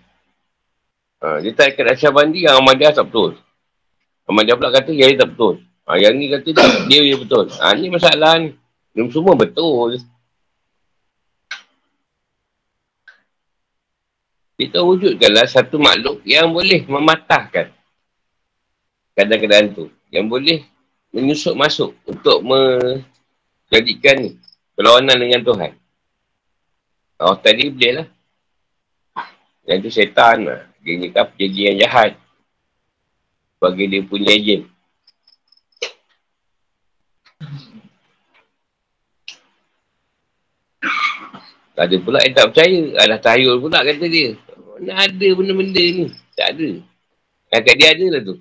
Ha, 1.23 1.39
dia 1.39 1.55
tak 1.55 1.79
ikat 1.79 1.95
Asyar 1.95 2.11
Bandi 2.11 2.43
yang 2.43 2.59
Ahmadiyah 2.59 2.91
tak 2.91 3.07
betul. 3.07 3.39
Ahmadiyah 4.27 4.59
pula 4.59 4.75
kata 4.75 4.91
yang 4.91 5.15
dia 5.15 5.23
tak 5.23 5.31
betul. 5.37 5.63
Ha, 5.87 5.95
yang 6.03 6.19
ni 6.19 6.27
kata 6.27 6.51
dia, 6.91 7.01
dia 7.07 7.17
betul. 7.19 7.47
Ha, 7.63 7.79
ni 7.79 7.87
masalah 7.87 8.43
ni. 8.43 8.59
Dia 8.91 9.07
semua 9.15 9.39
betul. 9.39 10.03
Kita 14.63 14.79
wujudkanlah 14.79 15.43
satu 15.51 15.75
makhluk 15.75 16.23
yang 16.23 16.55
boleh 16.55 16.87
mematahkan 16.87 17.75
keadaan-keadaan 19.19 19.75
tu. 19.75 19.91
Yang 20.15 20.27
boleh 20.31 20.59
menyusup 21.11 21.59
masuk 21.59 21.99
untuk 22.07 22.47
menjadikan 22.47 24.39
perlawanan 24.79 25.19
dengan 25.19 25.43
Tuhan. 25.43 25.75
Oh, 27.19 27.35
tadi 27.35 27.75
boleh 27.75 27.91
lah. 27.91 28.07
Yang 29.67 29.79
tu 29.83 29.91
setan 29.99 30.47
lah. 30.47 30.63
Dia 30.79 30.95
ni 30.95 31.11
kan 31.11 31.27
perjanjian 31.27 31.83
jahat. 31.83 32.15
Bagi 33.59 33.91
dia 33.91 34.07
punya 34.07 34.31
ejen. 34.31 34.71
Ada 41.75 41.99
pula 41.99 42.23
yang 42.23 42.35
tak 42.39 42.55
percaya. 42.55 42.83
Ada 43.03 43.19
tahayul 43.19 43.59
pula 43.59 43.83
kata 43.83 44.07
dia. 44.07 44.39
Mana 44.83 45.07
ada 45.07 45.29
benda-benda 45.39 45.79
ni? 45.79 46.11
Tak 46.35 46.59
ada. 46.59 46.83
Kat 47.55 47.71
dia 47.79 47.95
ada 47.95 48.07
lah 48.11 48.23
tu. 48.27 48.35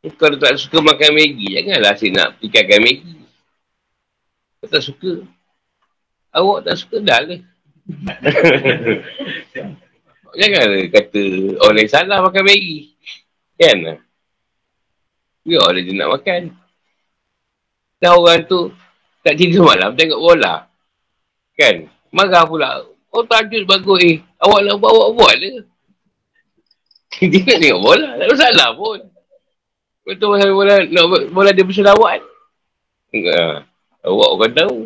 Kalau 0.16 0.40
tak 0.40 0.56
suka 0.56 0.80
makan 0.80 1.12
Maggi, 1.12 1.60
janganlah 1.60 1.92
asyik 1.92 2.16
nak 2.16 2.40
ikankan 2.40 2.80
Maggi. 2.80 3.20
Kalau 4.56 4.68
tak 4.72 4.80
suka, 4.80 5.28
awak 6.32 6.64
tak 6.64 6.80
suka 6.80 7.04
dah 7.04 7.20
lah. 7.20 7.40
janganlah 10.40 10.88
kata 10.88 11.22
orang 11.68 11.92
salah 11.92 12.24
makan 12.24 12.48
Maggi. 12.48 12.96
Kan? 13.60 14.00
Ya 15.44 15.60
dia 15.68 15.92
nak 16.00 16.16
makan. 16.16 16.56
Dan 18.00 18.10
orang 18.16 18.48
tu 18.48 18.72
tak 19.22 19.38
tidur 19.38 19.70
malam 19.70 19.94
tengok 19.94 20.18
bola. 20.18 20.66
Kan? 21.54 21.86
Marah 22.10 22.42
pula. 22.44 22.82
Oh 23.14 23.22
tajud 23.22 23.62
bagus 23.64 23.98
eh. 24.02 24.16
Awak 24.42 24.60
nak 24.66 24.76
buat, 24.82 24.90
awak 24.90 25.10
buat 25.14 25.34
lah. 25.38 25.56
dia 27.30 27.40
nak 27.46 27.58
tengok 27.62 27.82
bola. 27.82 28.08
Tak 28.18 28.26
ada 28.26 28.34
salah 28.34 28.68
pun. 28.74 29.00
Betul 30.02 30.28
pasal 30.34 30.50
bola, 30.50 30.74
nak 30.82 31.04
bola 31.30 31.50
dia 31.54 31.62
berselawat. 31.62 32.20
Enggak. 33.14 33.70
Awak 34.02 34.30
orang 34.34 34.54
tahu. 34.58 34.78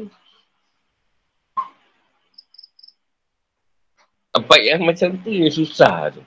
Apa 4.36 4.54
yang 4.60 4.84
macam 4.84 5.16
tu 5.24 5.32
yang 5.32 5.48
susah 5.48 6.12
tu. 6.12 6.20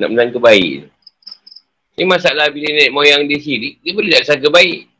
Nak 0.00 0.08
menang 0.08 0.32
kebaik 0.32 0.88
tu. 0.88 0.90
Ni 1.94 2.02
masalah 2.08 2.50
bila 2.50 2.66
nenek 2.74 2.90
moyang 2.90 3.28
dia 3.28 3.38
sirik, 3.38 3.78
dia 3.84 3.94
boleh 3.94 4.10
tak 4.18 4.24
sangka 4.34 4.50
baik. 4.50 4.93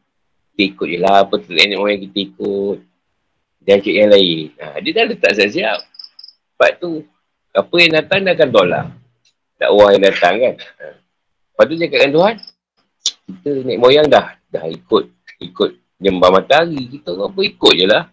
Kita 0.55 0.71
ikut 0.71 0.87
je 0.87 0.99
lah 1.03 1.27
apa 1.27 1.35
tu 1.43 1.51
nenek 1.51 1.83
moyang 1.83 1.99
kita 2.07 2.19
ikut. 2.31 2.79
Dia 3.67 3.83
cik 3.83 3.91
yang 3.91 4.15
lain. 4.15 4.55
Ha, 4.63 4.79
dia 4.79 4.91
dah 4.95 5.05
letak 5.11 5.33
siap-siap. 5.35 5.83
Sebab 6.55 6.71
tu, 6.79 7.03
apa 7.51 7.75
yang 7.83 7.93
datang 7.99 8.23
dia 8.23 8.39
akan 8.39 8.49
tolak. 8.55 8.87
Tak 9.59 9.69
orang 9.75 9.91
yang 9.99 10.05
datang 10.15 10.35
kan. 10.39 10.55
Ha. 10.79 10.85
Lepas 10.95 11.65
tu 11.67 11.75
cakap 11.75 11.99
dengan 11.99 12.13
Tuhan, 12.15 12.35
kita 13.27 13.51
nenek 13.67 13.79
moyang 13.83 14.07
dah, 14.07 14.27
dah 14.47 14.65
ikut, 14.71 15.05
ikut 15.43 15.71
jembah 15.99 16.31
matahari. 16.31 16.87
Kita 16.87 17.19
pun 17.19 17.43
ikut 17.43 17.75
je 17.75 17.87
lah. 17.91 18.07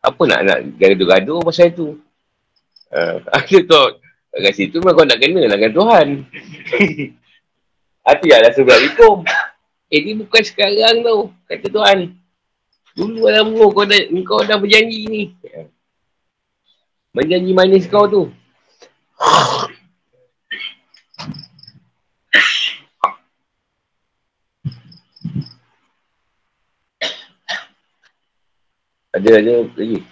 Apa 0.00 0.22
nak 0.24 0.40
nak 0.48 0.58
gaduh-gaduh 0.80 1.44
pasal 1.44 1.76
tu. 1.76 2.00
Ha, 2.88 3.20
ada 3.36 3.58
tu, 3.60 3.84
kat 4.32 4.52
situ 4.56 4.80
memang 4.80 4.96
kau 4.96 5.04
nak 5.04 5.20
kena 5.20 5.44
lah 5.44 5.60
dengan 5.60 5.72
Tuhan. 5.76 6.06
Hati 8.08 8.28
lah 8.32 8.52
sebab 8.56 8.76
hukum. 8.80 9.28
Eh 9.86 10.02
ni 10.02 10.18
bukan 10.18 10.42
sekarang 10.42 11.06
tau. 11.06 11.30
Kata 11.46 11.66
Tuhan. 11.70 12.18
Dulu 12.96 13.28
dalam 13.28 13.52
umur 13.52 13.70
kau 13.76 13.84
dah, 13.84 14.00
kau 14.24 14.40
dah 14.42 14.56
berjanji 14.56 15.04
ni. 15.06 15.22
Berjanji 17.12 17.52
manis 17.52 17.86
kau 17.86 18.08
tu. 18.08 18.32
Ada, 29.16 29.40
ada 29.40 29.52
lagi. 29.64 30.04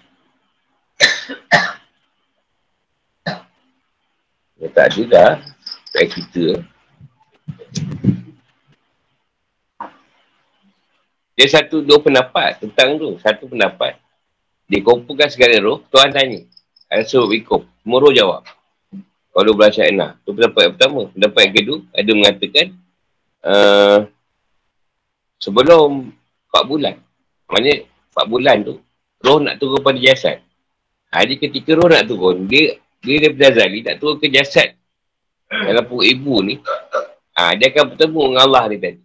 Ya, 4.57 4.69
tak 4.73 4.87
ada 4.97 5.03
dah. 5.09 5.33
Tak 5.93 6.05
kita. 6.09 6.74
Dia 11.35 11.47
satu 11.51 11.83
dua 11.83 11.99
pendapat 11.99 12.63
tentang 12.63 12.95
tu. 12.99 13.19
Satu 13.19 13.51
pendapat. 13.51 13.99
Dia 14.71 14.81
kumpulkan 14.81 15.27
segala 15.27 15.59
roh. 15.61 15.79
Tuhan 15.91 16.15
tanya. 16.15 16.47
Ada 16.87 17.03
suruh 17.05 17.31
ikut. 17.35 17.63
Semua 17.83 17.99
roh 17.99 18.15
jawab. 18.15 18.47
Kalau 19.35 19.51
belah 19.59 19.75
syainah. 19.75 20.15
Itu 20.23 20.31
pendapat 20.31 20.61
yang 20.63 20.75
pertama. 20.79 21.01
Pendapat 21.11 21.41
yang 21.43 21.55
kedua. 21.59 21.79
Ada 21.91 22.11
mengatakan. 22.15 22.67
Uh, 23.45 23.99
sebelum 25.43 26.15
4 26.55 26.71
bulan. 26.71 26.95
Maksudnya 27.51 27.77
4 28.15 28.31
bulan 28.31 28.57
tu. 28.63 28.75
Roh 29.25 29.39
nak 29.43 29.59
turun 29.59 29.83
pada 29.83 29.99
jasad. 29.99 30.39
Jadi 31.11 31.35
ketika 31.43 31.75
roh 31.75 31.91
nak 31.91 32.07
turun. 32.07 32.47
Dia 32.47 32.79
dia 33.05 33.21
daripada 33.21 33.53
Zali 33.53 33.85
nak 33.85 33.97
turun 34.01 34.17
ke 34.17 34.31
jasad. 34.33 34.73
Dalam 35.51 35.85
perut 35.85 36.07
ibu 36.09 36.41
ni. 36.41 36.57
Ha, 37.35 37.59
dia 37.59 37.69
akan 37.75 37.95
bertemu 37.95 38.23
dengan 38.31 38.43
Allah 38.47 38.65
ni 38.71 38.77
tadi. 38.79 39.01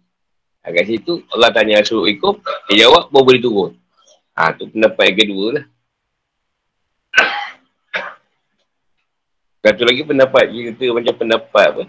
Ha, 0.60 0.68
kat 0.76 0.84
situ 0.84 1.24
Allah 1.32 1.48
tanya 1.52 1.80
suruh 1.80 2.04
ikut. 2.04 2.44
Dia 2.68 2.84
jawab 2.84 3.08
baru 3.08 3.24
boleh 3.24 3.40
turun. 3.40 3.70
Ha, 4.36 4.52
tu 4.56 4.68
pendapat 4.68 5.12
yang 5.12 5.18
kedua 5.24 5.46
lah. 5.56 5.64
Satu 9.60 9.82
lagi 9.84 10.02
pendapat. 10.04 10.44
Dia 10.52 10.72
kata 10.72 10.84
macam 10.92 11.14
pendapat 11.16 11.66
apa. 11.68 11.82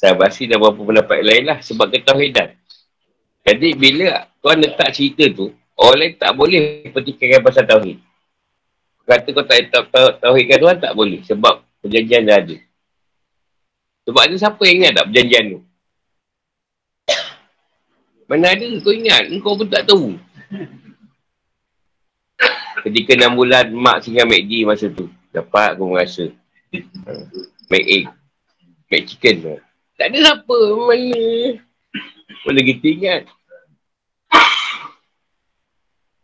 Saya 0.00 0.12
basi 0.16 0.48
dah 0.48 0.56
beberapa 0.56 0.84
pendapat 0.84 1.18
lain 1.20 1.44
lah. 1.48 1.58
Sebab 1.60 1.92
ketahidan. 1.92 2.56
Jadi 3.44 3.76
bila 3.76 4.28
tuan 4.40 4.60
letak 4.60 4.92
cerita 4.92 5.28
tu. 5.32 5.52
Orang 5.76 6.00
lain 6.00 6.12
tak 6.16 6.32
boleh 6.32 6.88
petikan 6.92 7.44
pasal 7.44 7.68
tauhid. 7.68 8.00
Kata 9.04 9.28
kau 9.36 9.44
tak 9.44 9.68
tahu 9.68 10.08
tauhidkan 10.16 10.56
Tuhan 10.60 10.76
tak 10.80 10.92
boleh. 10.96 11.20
Sebab 11.28 11.60
perjanjian 11.84 12.24
dah 12.24 12.40
ada. 12.40 12.56
Sebab 14.08 14.20
ada 14.24 14.34
siapa 14.36 14.60
yang 14.64 14.76
ingat 14.80 14.92
tak 14.96 15.06
perjanjian 15.12 15.44
tu? 15.56 15.60
Mana 18.24 18.56
ada 18.56 18.66
kau 18.80 18.94
ingat? 18.94 19.28
Kau 19.44 19.56
pun 19.58 19.68
tak 19.68 19.84
tahu. 19.84 20.16
Ketika 22.84 23.16
6 23.16 23.38
bulan 23.38 23.72
mak 23.72 24.04
singgah 24.04 24.28
McD 24.28 24.68
masa 24.68 24.92
tu. 24.92 25.08
Dapat 25.32 25.76
aku 25.76 25.92
merasa. 25.92 26.28
Mac 27.68 27.84
egg. 27.84 28.06
Mac 28.92 29.02
chicken. 29.08 29.60
Tak 29.96 30.12
ada 30.12 30.18
siapa. 30.20 30.58
Mana? 30.84 31.24
Mana 32.44 32.60
kita 32.60 32.86
ingat? 32.88 33.22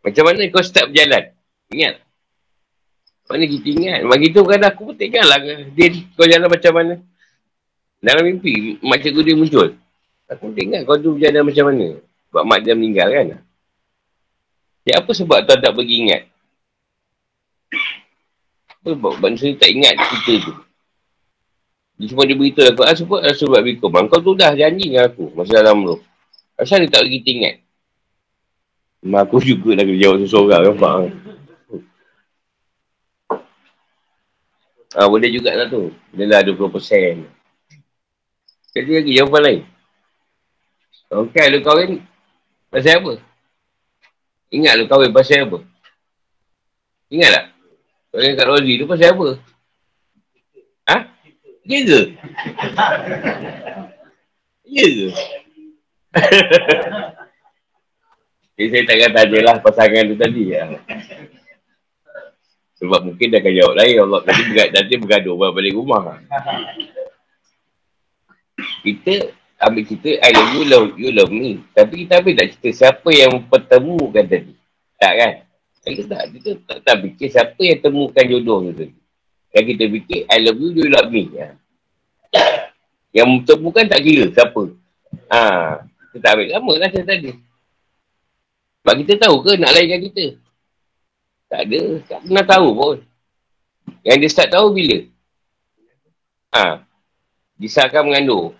Macam 0.01 0.23
mana 0.25 0.49
kau 0.49 0.65
start 0.65 0.89
berjalan? 0.89 1.33
Ingat? 1.69 2.01
Mana 3.29 3.45
kita 3.45 3.67
ingat? 3.69 3.99
Bagi 4.05 4.33
tu 4.33 4.41
kan 4.43 4.61
aku 4.65 4.91
pun 4.91 4.95
tak 4.97 5.07
ingat 5.13 5.25
lah. 5.29 5.39
Dia, 5.77 5.87
kau 6.17 6.25
jalan 6.25 6.49
macam 6.49 6.71
mana? 6.73 6.93
Dalam 8.01 8.25
mimpi, 8.25 8.81
mak 8.81 9.05
cikgu 9.05 9.21
dia 9.21 9.37
muncul. 9.37 9.77
Aku 10.31 10.55
tengok 10.55 10.81
kau 10.87 10.95
tu 10.95 11.19
berjalan 11.19 11.43
macam 11.43 11.65
mana. 11.67 11.87
Sebab 12.31 12.43
mak 12.47 12.59
dia 12.63 12.71
meninggal 12.71 13.07
kan. 13.11 13.27
Ya 14.87 15.03
apa 15.03 15.11
sebab 15.11 15.43
tuan 15.43 15.59
tak 15.59 15.75
pergi 15.75 15.95
ingat? 16.07 16.21
Apa 18.79 18.95
sebab 18.95 19.13
manusia 19.19 19.51
tak 19.59 19.69
ingat 19.69 19.93
cerita 19.99 20.33
tu? 20.47 20.53
Dia 22.01 22.09
cuma 22.09 22.25
dia 22.25 22.33
beritahu 22.33 22.65
aku, 22.71 22.81
ah 22.81 22.95
sebab 22.95 23.19
ah, 23.21 23.35
sebab 23.35 23.61
bikum. 23.61 23.93
Kau 24.07 24.23
tu 24.23 24.33
dah 24.33 24.55
janji 24.55 24.89
dengan 24.89 25.11
aku 25.11 25.29
masa 25.35 25.59
dalam 25.59 25.83
tu. 25.83 25.99
Asal 26.55 26.87
dia 26.87 26.89
tak 26.89 27.05
pergi 27.05 27.21
ingat? 27.27 27.55
Mak 29.05 29.21
aku 29.27 29.37
juga 29.43 29.77
dah 29.77 29.83
kena 29.83 29.99
jawab 29.99 30.17
seseorang 30.23 30.61
kan 30.63 30.75
Pak. 30.79 30.95
Ah, 34.91 35.07
boleh 35.07 35.29
juga 35.31 35.51
lah 35.55 35.67
tu. 35.67 35.91
Dia 36.15 36.25
lah 36.27 36.39
20%. 36.43 37.27
Jadi 38.71 38.91
lagi 38.95 39.11
jawapan 39.19 39.41
lain. 39.43 39.61
Okey, 41.11 41.45
lu 41.51 41.59
kahwin 41.59 41.99
pasal 42.71 43.03
apa? 43.03 43.19
Ingat 44.47 44.79
lu 44.79 44.87
kahwin 44.87 45.11
pasal 45.11 45.43
apa? 45.43 45.59
Ingat 47.11 47.29
tak? 47.35 47.45
Kahwin 48.15 48.39
kat 48.39 48.47
Rozi 48.47 48.79
tu 48.79 48.87
pasal 48.87 49.11
apa? 49.11 49.27
Ha? 50.87 50.97
Ya 51.67 51.79
ke? 51.83 51.99
Ya 54.63 54.85
ke? 54.87 55.07
Jadi 58.55 58.67
saya 58.71 58.83
takkan 58.87 59.11
tanya 59.11 59.39
lah 59.41 59.55
pasangan 59.59 60.07
tu 60.07 60.15
tadi. 60.15 60.55
Ya. 60.55 60.63
Sebab 62.79 63.03
mungkin 63.03 63.33
dia 63.33 63.43
akan 63.43 63.53
jawab 63.57 63.73
lain. 63.73 63.95
Allah 63.99 64.19
nanti, 64.23 64.95
bergaduh, 65.01 65.35
bergaduh 65.35 65.51
balik 65.51 65.75
rumah. 65.75 66.23
Kita 68.85 69.40
ambil 69.61 69.83
cerita 69.85 70.09
I 70.21 70.31
love 70.33 70.51
you, 70.53 70.63
love 70.65 70.89
you, 70.97 71.09
love 71.13 71.33
me. 71.33 71.61
Tapi 71.77 72.05
kita 72.05 72.21
ambil 72.21 72.33
tak 72.37 72.47
cerita 72.55 72.69
siapa 72.73 73.09
yang 73.13 73.33
pertemukan 73.45 74.25
tadi. 74.25 74.53
Tak 74.97 75.13
kan? 75.17 75.33
Kita 75.81 76.01
tak, 76.05 76.23
kita 76.37 76.49
tak, 76.65 76.77
tak 76.85 76.95
fikir 77.01 77.27
siapa 77.29 77.61
yang 77.61 77.79
temukan 77.81 78.25
jodoh 78.25 78.59
tu 78.69 78.73
tadi. 78.85 78.95
Yang 79.51 79.65
kita 79.75 79.83
fikir, 79.89 80.19
I 80.29 80.37
love 80.45 80.59
you, 80.61 80.69
you 80.73 80.87
love 80.89 81.09
me. 81.11 81.23
Ya. 81.33 81.49
Yang 83.17 83.43
temukan 83.43 83.83
tak 83.91 83.99
kira 84.07 84.31
siapa. 84.31 84.71
Ha, 85.27 85.39
kita 86.15 86.25
ambil 86.31 86.47
lama 86.47 86.73
lah 86.79 86.87
tadi. 86.87 87.35
Sebab 88.81 88.95
kita 89.03 89.13
tahu 89.27 89.35
ke 89.43 89.59
nak 89.59 89.75
lainkan 89.75 89.99
kita? 90.07 90.25
Tak 91.51 91.61
ada. 91.67 91.81
Tak 92.07 92.19
pernah 92.23 92.45
tahu 92.47 92.67
pun. 92.71 92.97
Yang 94.07 94.17
dia 94.23 94.29
start 94.31 94.49
tahu 94.55 94.67
bila? 94.71 94.97
Ha. 96.55 96.87
Disahkan 97.59 98.07
mengandung. 98.07 98.55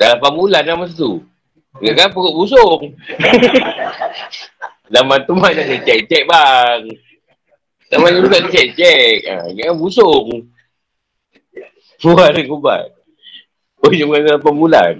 Dah 0.00 0.16
8 0.16 0.38
bulan 0.38 0.64
dah 0.64 0.76
masa 0.76 0.96
tu. 0.96 1.20
Dia 1.80 1.92
kan 1.96 2.12
perut 2.12 2.36
busung. 2.36 2.96
Zaman 4.92 5.24
tu 5.24 5.32
mana 5.32 5.56
ada 5.64 5.76
cek-cek 5.80 6.28
bang. 6.28 6.80
Zaman 7.88 8.20
tu 8.20 8.28
tak 8.28 8.52
cek-cek. 8.52 9.16
Ha, 9.28 9.48
dia 9.52 9.72
kan 9.72 9.76
busung. 9.80 10.52
Buat 12.02 12.36
dia 12.36 12.44
kubat. 12.44 12.92
Oh, 13.80 13.92
cuma 13.92 14.20
8 14.20 14.40
bulan. 14.52 14.94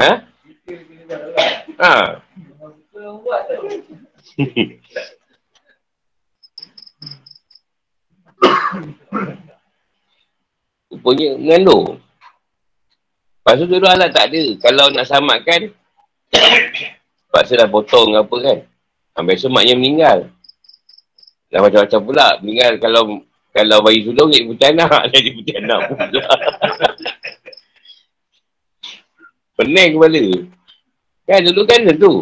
Ha? 0.00 0.12
Ha? 1.78 1.96
Rupanya 10.92 11.40
mengandung. 11.40 11.96
Lepas 13.40 13.58
tu 13.58 13.66
dulu 13.66 13.88
alat 13.88 14.12
tak 14.12 14.28
ada. 14.28 14.44
Kalau 14.60 14.92
nak 14.92 15.08
selamatkan, 15.08 15.72
paksa 17.32 17.56
dah 17.56 17.68
potong 17.72 18.12
apa 18.12 18.36
kan. 18.38 18.58
Sampai 19.16 19.34
esok 19.40 19.50
maknya 19.50 19.74
meninggal. 19.74 20.28
Dah 21.48 21.64
macam-macam 21.64 22.00
pula. 22.04 22.26
Meninggal 22.44 22.76
kalau 22.76 23.24
kalau 23.52 23.84
bayi 23.84 24.00
sulung, 24.04 24.32
jadi 24.32 24.48
putih 24.48 24.68
anak. 24.72 25.02
Jadi 25.12 25.28
putih 25.36 25.54
anak 25.60 25.80
pula. 25.92 26.24
Pening 29.60 29.90
kepala. 29.92 30.24
Kan 31.28 31.44
dulu 31.44 31.62
kan 31.68 31.84
tu. 32.00 32.12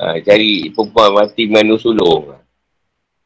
Ha, 0.00 0.16
cari 0.24 0.72
perempuan 0.72 1.12
mati 1.12 1.44
mengandung 1.44 1.76
sulung. 1.76 2.32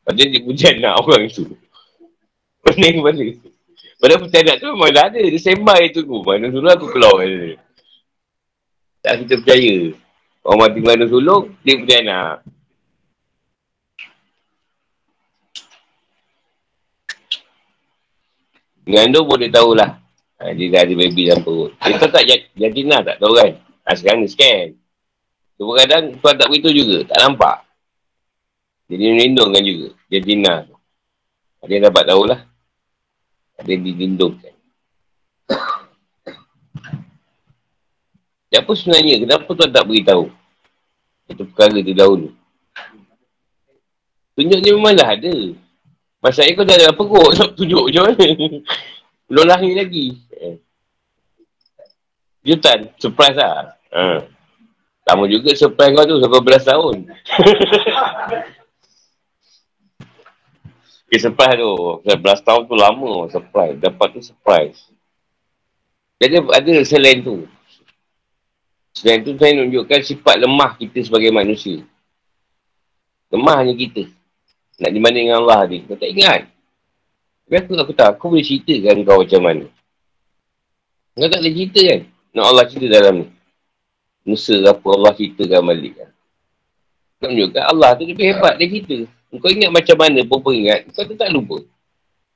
Padahal 0.02 0.26
dia 0.26 0.42
putih 0.42 0.74
anak 0.74 0.94
orang 1.06 1.30
tu. 1.30 1.46
Pening 2.66 2.98
kepala. 2.98 3.53
Padahal 4.04 4.28
anak 4.28 4.56
tu 4.60 4.68
memang 4.68 4.92
dah 4.92 5.08
ada. 5.08 5.16
Dia 5.16 5.40
sembai 5.40 5.88
tu. 5.88 6.04
Mengandung 6.04 6.52
sulung 6.60 6.72
aku 6.76 6.92
keluar. 6.92 7.24
Tak 9.00 9.24
kita 9.24 9.40
percaya. 9.40 9.96
Orang 10.44 10.58
mati 10.60 10.78
mengandung 10.84 11.08
sulung, 11.08 11.44
dia 11.64 11.80
putih 11.80 12.04
anak. 12.04 12.44
Mengandung 18.84 19.24
boleh 19.24 19.48
tahulah. 19.48 19.96
Ha, 20.36 20.52
dia 20.52 20.68
dah 20.68 20.80
ada 20.84 20.92
baby 21.00 21.22
dalam 21.24 21.40
perut. 21.40 21.72
Dia 21.80 21.96
tak 21.96 22.28
jantina 22.60 23.00
tak 23.00 23.16
tahu 23.16 23.32
kan. 23.40 23.56
Ha, 23.88 23.96
sekarang 23.96 24.20
ni 24.20 24.28
scan. 24.28 24.76
Cuma 25.56 25.80
kadang 25.80 26.12
tuan 26.20 26.36
tak 26.36 26.52
beritahu 26.52 26.76
juga. 26.76 27.08
Tak 27.08 27.24
nampak. 27.24 27.64
Jadi 28.92 29.04
melindungkan 29.16 29.64
juga. 29.64 29.96
Jantina 30.12 30.68
tu. 30.68 30.76
Dia 31.64 31.88
dapat 31.88 32.04
tahulah. 32.04 32.52
Ada 33.58 33.72
dilindungkan. 33.78 34.54
Apa 38.54 38.72
sebenarnya? 38.80 39.20
Kenapa 39.20 39.50
tuan 39.50 39.70
tak 39.74 39.84
beritahu? 39.84 40.30
Itu 41.28 41.42
perkara 41.52 41.76
tu 41.84 41.92
dahulu. 41.92 42.28
Tunjuk 44.34 44.58
dia 44.62 44.72
memanglah 44.74 45.08
ada. 45.14 45.34
Masalahnya 46.24 46.56
kau 46.56 46.64
dah 46.64 46.76
ada 46.80 46.96
perut, 46.96 47.30
nak 47.36 47.50
tunjuk 47.52 47.84
macam 47.92 48.02
mana? 48.08 48.26
Belum 49.28 49.44
lahir 49.44 49.72
lagi. 49.76 50.16
Jutan, 52.40 52.88
surprise 52.96 53.36
lah. 53.36 53.76
Ha. 53.92 54.24
Sama 55.04 55.28
juga 55.28 55.52
surprise 55.52 55.92
kau 55.92 56.08
tu 56.08 56.16
sampai 56.24 56.40
belas 56.40 56.64
tahun. 56.64 56.96
okay, 61.14 61.22
surprise 61.22 61.56
tu. 61.62 61.72
Belas 62.18 62.40
tahun 62.42 62.66
tu 62.66 62.74
lama 62.74 63.30
surprise. 63.30 63.78
Dapat 63.78 64.06
tu 64.18 64.20
surprise. 64.20 64.78
Jadi 66.18 66.42
ada 66.42 66.72
selain 66.82 67.22
tu. 67.22 67.46
Selain 68.94 69.22
tu 69.22 69.38
saya 69.38 69.62
tunjukkan 69.62 70.00
sifat 70.02 70.42
lemah 70.42 70.74
kita 70.74 70.98
sebagai 71.06 71.30
manusia. 71.30 71.86
Lemahnya 73.30 73.74
kita. 73.78 74.10
Nak 74.82 74.90
dibanding 74.90 75.30
dengan 75.30 75.46
Allah 75.46 75.70
ni. 75.70 75.86
Kau 75.86 75.94
tak 75.94 76.10
ingat. 76.10 76.50
Tapi 77.46 77.54
aku, 77.62 77.72
aku 77.78 77.94
tak. 77.94 78.18
Aku 78.18 78.34
boleh 78.34 78.42
ceritakan 78.42 79.06
kau 79.06 79.22
macam 79.22 79.40
mana. 79.42 79.66
Kau 81.14 81.30
tak 81.30 81.38
boleh 81.42 81.54
cerita 81.54 81.80
kan? 81.94 82.00
Nak 82.34 82.44
Allah 82.50 82.64
cerita 82.66 82.86
dalam 82.90 83.14
ni. 83.22 83.26
Musa 84.24 84.56
apa 84.66 84.86
Allah 84.90 85.12
ceritakan 85.14 85.62
balik 85.62 85.94
kan. 85.94 86.10
Kau 87.22 87.30
tunjukkan 87.30 87.64
Allah 87.70 87.90
tu 87.94 88.02
lebih 88.02 88.26
hebat 88.34 88.54
dia 88.58 88.66
kita. 88.66 88.98
Kau 89.34 89.50
ingat 89.50 89.70
macam 89.70 89.96
mana 89.98 90.20
pun 90.22 90.38
pun 90.38 90.52
ingat. 90.54 90.86
Kau 90.94 91.02
tu 91.02 91.18
tak 91.18 91.30
lupa. 91.34 91.58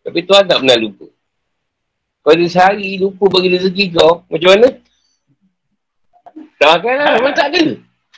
Tapi 0.02 0.18
Tuhan 0.24 0.44
tak 0.48 0.58
pernah 0.62 0.78
lupa. 0.78 1.06
Kau 2.24 2.30
ada 2.34 2.44
sehari 2.50 2.98
lupa 2.98 3.24
bagi 3.30 3.54
rezeki 3.54 3.84
kau. 3.94 4.26
Macam 4.26 4.48
mana? 4.56 4.68
Tak 6.58 6.70
akan 6.82 6.94
lah. 6.98 7.12
Memang 7.18 7.34
tak 7.34 7.46
ada. 7.54 7.64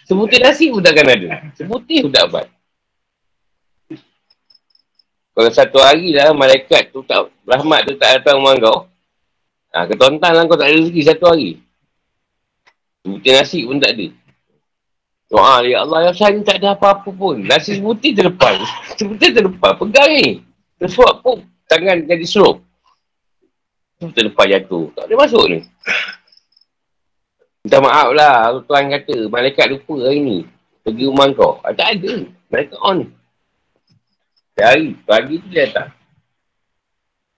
Sebutir 0.09 0.41
nasi 0.43 0.73
pun 0.73 0.83
takkan 0.83 1.07
ada. 1.07 1.29
Sebutir 1.55 2.09
pun 2.09 2.11
tak 2.11 2.27
dapat. 2.27 2.47
Kalau 5.31 5.51
satu 5.55 5.79
hari 5.79 6.11
lah 6.11 6.35
malaikat 6.35 6.91
tu 6.91 7.01
tak, 7.07 7.31
rahmat 7.47 7.87
tu 7.87 7.95
tak 7.95 8.19
datang 8.19 8.43
rumah 8.43 8.59
kau. 8.59 8.79
Ha, 9.71 9.87
ketontan 9.87 10.35
lah 10.35 10.43
kau 10.51 10.59
tak 10.59 10.69
ada 10.69 10.83
rezeki 10.83 11.03
satu 11.07 11.25
hari. 11.31 11.51
Sebutir 13.07 13.33
nasi 13.39 13.63
pun 13.63 13.79
tak 13.79 13.95
ada. 13.95 14.07
Doa, 15.31 15.63
Ya 15.63 15.87
Allah, 15.87 16.11
Ya 16.11 16.13
saya 16.13 16.35
ni 16.35 16.43
tak 16.43 16.59
ada 16.59 16.75
apa-apa 16.75 17.07
pun. 17.15 17.39
Nasi 17.47 17.79
sebutir 17.79 18.19
terlepas. 18.19 18.67
Sebutir 18.99 19.31
terlepas. 19.31 19.79
Pegang 19.79 20.11
ni. 20.11 20.43
Tersuap 20.83 21.23
pun. 21.23 21.47
Tangan 21.71 22.03
jadi 22.03 22.27
serup. 22.27 22.59
Terlepas 24.03 24.51
jatuh. 24.51 24.91
Tak 24.99 25.07
boleh 25.07 25.19
masuk 25.23 25.45
ni. 25.47 25.59
Minta 27.63 27.79
maaf 27.79 28.11
lah. 28.11 28.59
Tuan 28.67 28.91
kata, 28.91 29.31
malaikat 29.31 29.71
lupa 29.71 29.95
hari 30.03 30.19
ni. 30.19 30.39
Pergi 30.83 31.07
rumah 31.07 31.31
kau. 31.31 31.63
Ah, 31.63 31.71
tak 31.71 32.03
ada. 32.03 32.27
Malaikat 32.51 32.79
on. 32.83 32.99
Hari, 34.59 34.99
pagi 35.07 35.39
tu 35.39 35.47
dia 35.47 35.71
datang. 35.71 35.95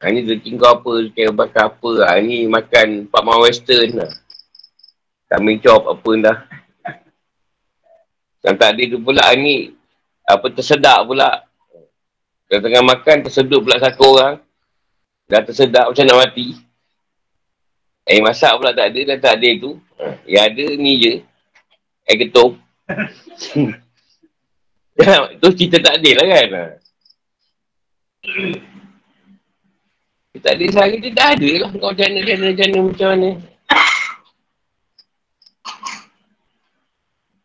Ha, 0.00 0.10
ni 0.10 0.24
rezeki 0.24 0.56
kau 0.56 0.80
apa, 0.80 0.90
rezeki 1.04 1.30
bakar 1.36 1.76
apa. 1.76 1.90
Ha, 2.08 2.24
ni 2.24 2.48
makan 2.48 3.04
Pak 3.12 3.20
Mawar 3.20 3.52
Western 3.52 4.00
lah. 4.00 4.10
Kambing 5.28 5.60
chop 5.60 5.84
apa 5.84 6.10
dah. 6.24 6.38
Yang 8.42 8.56
tadi 8.58 8.82
tu 8.90 8.98
pula 8.98 9.30
ni, 9.38 9.70
apa 10.26 10.46
tersedak 10.50 11.06
pula. 11.06 11.46
Kalau 12.50 12.60
tengah 12.60 12.84
makan, 12.84 13.16
tersedut 13.24 13.62
pula 13.62 13.78
satu 13.78 14.04
orang. 14.18 14.36
Dah 15.30 15.40
tersedak 15.40 15.88
macam 15.88 16.04
nak 16.04 16.18
mati. 16.28 16.58
Eh 18.02 18.18
masak 18.18 18.58
pula 18.58 18.74
tak 18.74 18.90
ada, 18.90 19.00
dah 19.14 19.18
tak 19.22 19.34
ada 19.38 19.50
tu. 19.56 19.78
Yang 20.26 20.44
ada 20.50 20.64
ni 20.74 20.92
je. 20.98 21.14
Eh 22.10 22.16
ketuk. 22.18 22.58
tu 25.40 25.48
cerita 25.54 25.78
tak 25.80 26.02
adil 26.02 26.14
lah 26.18 26.26
kan. 26.26 26.48
Tak 30.42 30.58
ada 30.58 30.64
sehari 30.66 30.98
dia 30.98 31.14
dah 31.14 31.28
ada 31.38 31.50
lah. 31.62 31.70
Kau 31.78 31.94
jana, 31.94 32.18
jana, 32.26 32.48
jana 32.50 32.78
macam 32.82 33.08
mana. 33.14 33.30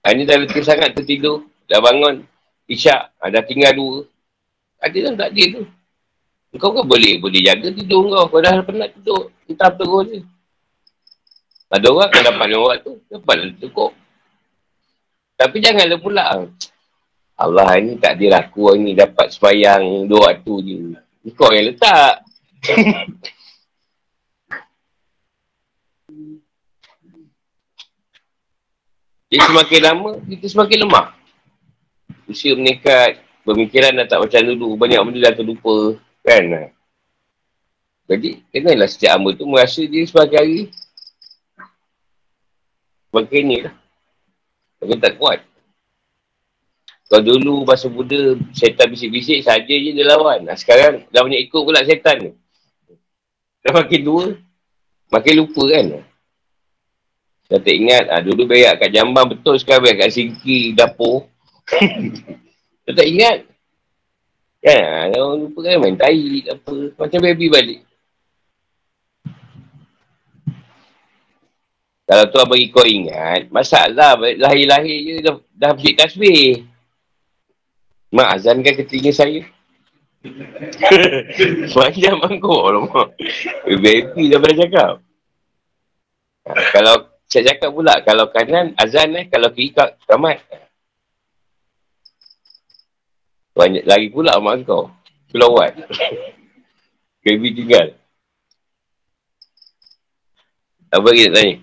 Ha, 0.08 0.15
ni 0.15 0.24
dah 0.24 0.39
letih 0.39 0.63
sangat 0.63 0.96
tertidur. 0.96 1.43
Dah 1.67 1.84
bangun. 1.84 2.24
Isyak. 2.72 3.12
Ha, 3.20 3.28
dah 3.28 3.43
tinggal 3.43 3.76
dua. 3.76 4.08
Ada 4.80 4.98
lah 5.04 5.13
tak 5.20 5.30
ada 5.36 5.43
tu. 5.52 5.62
Kau 6.56 6.72
kan 6.72 6.88
boleh 6.88 7.20
boleh 7.20 7.43
jaga 7.43 7.67
tidur 7.76 8.08
kau. 8.08 8.32
Kau 8.32 8.39
dah 8.39 8.63
penat 8.63 8.96
tidur. 8.96 9.36
Entah 9.52 9.67
terus 9.67 10.08
je. 10.08 10.20
Ada 11.67 11.91
orang 11.91 12.08
kan 12.08 12.24
dapat 12.24 12.48
lewat 12.56 12.78
tu. 12.88 12.96
Dapatlah 13.12 13.52
cukup. 13.60 13.91
Tapi 15.36 15.58
janganlah 15.60 16.00
pula. 16.00 16.23
Allah 17.36 17.69
ni 17.84 18.00
tak 18.00 18.15
ada 18.15 18.48
aku 18.48 18.79
ni 18.79 18.96
dapat 18.96 19.27
sebayang 19.36 20.08
dua 20.08 20.32
waktu 20.32 20.54
je. 20.63 20.79
Kau 21.36 21.52
yang 21.52 21.67
letak. 21.67 22.23
Jadi 29.28 29.44
semakin 29.44 29.80
lama, 29.84 30.12
kita 30.23 30.46
semakin 30.48 30.78
lemah. 30.88 31.08
Usia 32.32 32.56
meningkat, 32.56 33.19
pemikiran 33.44 33.92
dah 34.00 34.08
tak 34.08 34.23
macam 34.23 34.42
dulu, 34.44 34.80
banyak 34.80 35.00
benda 35.04 35.19
dah 35.28 35.34
terlupa, 35.36 36.00
kan? 36.23 36.71
Jadi, 38.08 38.40
kenalah 38.56 38.88
setiap 38.88 39.19
hamba 39.19 39.36
tu 39.36 39.44
merasa 39.44 39.84
dia 39.84 40.08
sebagai 40.08 40.40
hari 40.40 40.71
sebagai 43.12 43.40
ni 43.44 43.58
lah. 43.67 43.75
Tapi 44.80 44.96
tak 44.96 45.19
kuat. 45.19 45.44
Kalau 47.08 47.23
dulu 47.23 47.63
masa 47.67 47.88
muda, 47.88 48.36
setan 48.52 48.92
bisik-bisik 48.92 49.44
saja 49.44 49.73
je 49.73 49.92
dia 49.96 50.06
lawan. 50.08 50.44
Nah, 50.44 50.56
sekarang 50.60 51.08
dah 51.08 51.21
banyak 51.23 51.48
ikut 51.48 51.62
pula 51.63 51.84
setan 51.84 52.17
ni. 52.19 52.32
Dah 53.63 53.71
makin 53.75 54.00
tua, 54.04 54.25
makin 55.12 55.34
lupa 55.40 55.63
kan. 55.67 56.07
Dah 57.48 57.60
tak 57.63 57.75
ingat, 57.79 58.12
ah, 58.12 58.19
dulu 58.19 58.43
berak 58.43 58.83
kat 58.83 58.91
jamban 58.91 59.23
betul 59.31 59.56
sekarang 59.56 59.87
berak 59.87 60.04
kat 60.04 60.12
singki 60.12 60.75
dapur. 60.75 61.31
Dah 62.83 62.93
tak 62.93 63.08
ingat. 63.08 63.48
Kan, 64.60 64.83
ah, 65.15 65.35
lupa 65.39 65.60
kan 65.63 65.79
main 65.79 65.95
tai 65.95 66.43
apa. 66.43 66.91
Macam 67.00 67.19
baby 67.23 67.48
balik. 67.48 67.79
Kalau 72.08 72.23
tuan 72.31 72.48
bagi 72.48 72.71
kau 72.71 72.87
ingat, 72.87 73.52
masalah 73.52 74.15
lahir-lahir 74.15 74.98
je 75.04 75.13
dah, 75.19 75.35
dah 75.52 75.71
beri 75.75 75.91
tasbih. 75.91 76.63
Mak 78.15 78.39
azankan 78.39 78.79
ke 78.79 78.87
telinga 78.87 79.12
saya. 79.12 79.43
Sepanjang 81.71 82.15
mangkuk 82.23 82.63
lah 82.63 82.79
mak. 82.87 83.08
Baby 83.67 84.31
dah 84.31 84.39
pernah 84.39 84.58
cakap. 84.63 84.93
Ha, 86.48 86.52
kalau 86.71 86.95
saya 87.38 87.54
cakap 87.54 87.69
pula, 87.69 88.02
kalau 88.02 88.33
kanan 88.33 88.73
azan 88.81 89.13
eh, 89.13 89.29
kalau 89.29 89.54
kiri 89.54 89.69
kamat. 90.10 90.42
Banyak 93.54 93.85
lagi 93.85 94.10
pula 94.10 94.42
mak 94.42 94.65
kau. 94.65 94.90
Kelawat. 95.29 95.77
Baby 97.21 97.54
tinggal. 97.54 97.94
Apa 100.90 101.13
kita 101.13 101.29
tanya? 101.29 101.62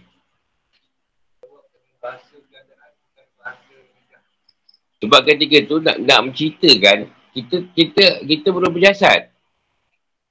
Sebab 5.03 5.21
ketika 5.27 5.59
tu 5.67 5.83
nak, 5.83 5.99
nak 5.99 6.21
menceritakan, 6.31 7.11
kita 7.35 7.57
kita 7.75 8.05
kita 8.23 8.49
belum 8.55 8.71
berjasad. 8.71 9.27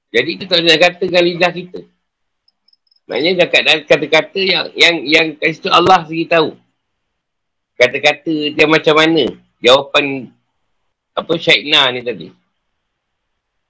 Jadi 0.08 0.40
kita 0.40 0.56
tak 0.56 0.64
nak 0.64 0.80
katakan 0.80 1.20
lidah 1.20 1.52
kita. 1.52 1.84
Maknanya 3.04 3.44
cakap 3.44 3.84
kata-kata 3.84 4.40
yang 4.40 4.66
yang 4.72 4.96
yang 5.04 5.26
kat 5.36 5.60
situ 5.60 5.68
Allah 5.68 6.08
sendiri 6.08 6.24
tahu. 6.24 6.56
Kata-kata 7.76 8.34
dia 8.56 8.64
macam 8.64 8.94
mana? 8.96 9.24
Jawapan 9.60 10.32
apa 11.12 11.32
syaikna 11.36 11.92
ni 11.92 12.00
tadi. 12.00 12.28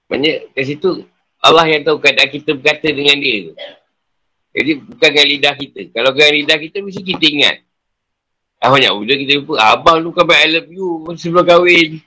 Maknanya 0.07 0.33
kat 0.55 0.63
situ 0.63 1.03
Allah 1.43 1.65
yang 1.67 1.83
tahu 1.83 1.99
keadaan 1.99 2.31
kita 2.31 2.55
berkata 2.55 2.87
dengan 2.95 3.19
dia 3.19 3.51
tu. 3.51 3.53
Jadi 4.55 4.71
bukan 4.79 5.09
dengan 5.11 5.27
lidah 5.27 5.55
kita. 5.59 5.81
Kalau 5.91 6.09
dengan 6.15 6.31
lidah 6.31 6.57
kita 6.57 6.77
mesti 6.79 7.01
kita 7.03 7.25
ingat. 7.27 7.55
Ah 8.63 8.71
banyak 8.71 8.87
benda 8.87 9.15
kita 9.19 9.33
lupa. 9.43 9.53
Abang 9.59 9.99
tu 9.99 10.15
kan 10.15 10.31
I 10.31 10.47
love 10.47 10.71
you 10.71 11.03
sebelum 11.19 11.43
kahwin. 11.43 11.99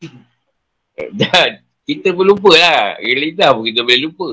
Dan 1.20 1.60
kita 1.84 2.16
pun 2.16 2.24
lupa 2.24 2.50
lah. 2.56 2.96
Lidah 3.04 3.52
pun 3.52 3.68
kita 3.68 3.84
boleh 3.84 4.00
lupa. 4.08 4.28